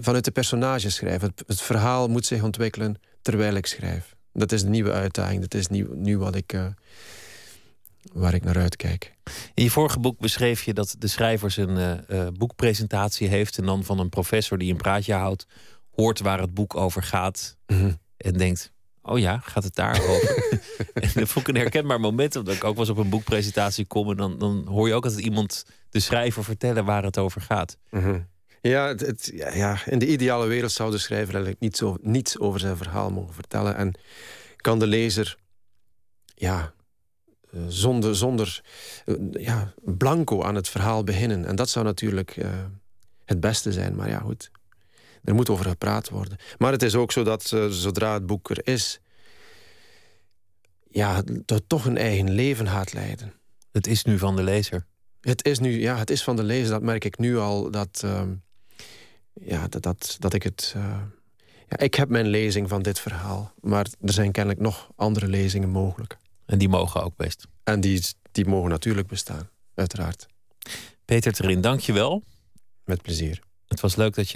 [0.00, 1.28] vanuit de personages schrijven.
[1.28, 4.16] Het, het, verhaal moet zich ontwikkelen terwijl ik schrijf.
[4.32, 5.40] Dat is de nieuwe uitdaging.
[5.40, 6.66] Dat is nu, nu wat ik, uh,
[8.16, 9.14] waar ik naar uitkijk.
[9.54, 11.76] In je vorige boek beschreef je dat de schrijver een
[12.10, 13.58] uh, uh, boekpresentatie heeft.
[13.58, 15.46] En dan van een professor die een praatje houdt,
[15.90, 17.56] hoort waar het boek over gaat.
[17.66, 17.98] Mm -hmm.
[18.16, 20.58] En denkt: Oh ja, gaat het daarover?
[20.94, 24.10] en dat vond ik een herkenbaar moment, omdat ik ook eens op een boekpresentatie kom.
[24.10, 27.76] En dan, dan hoor je ook altijd iemand, de schrijver, vertellen waar het over gaat.
[27.90, 28.26] Mm -hmm.
[28.60, 32.00] Ja, het, het, ja, ja, in de ideale wereld zou de schrijver eigenlijk niets over,
[32.02, 33.76] niets over zijn verhaal mogen vertellen.
[33.76, 33.98] En
[34.56, 35.36] kan de lezer
[36.34, 36.72] ja,
[37.68, 38.60] zonder, zonder
[39.30, 41.44] ja, blanco aan het verhaal beginnen.
[41.44, 42.48] En dat zou natuurlijk uh,
[43.24, 43.94] het beste zijn.
[43.94, 44.50] Maar ja, goed.
[45.24, 46.38] Er moet over gepraat worden.
[46.58, 49.00] Maar het is ook zo dat uh, zodra het boek er is...
[50.90, 53.32] ja, dat toch een eigen leven gaat leiden.
[53.72, 54.86] Het is nu van de lezer.
[55.20, 56.70] Het is nu, ja, het is van de lezer.
[56.70, 57.70] Dat merk ik nu al.
[57.70, 58.22] Dat, uh,
[59.32, 60.74] ja, dat, dat, dat ik het...
[61.68, 63.52] Ja, ik heb mijn lezing van dit verhaal.
[63.60, 66.16] Maar er zijn kennelijk nog andere lezingen mogelijk.
[66.46, 67.46] En die mogen ook best.
[67.62, 70.26] En die, die mogen natuurlijk bestaan, uiteraard.
[71.04, 72.24] Peter Terin, dank je wel.
[72.84, 73.40] Met plezier.
[73.66, 74.34] Het was leuk dat je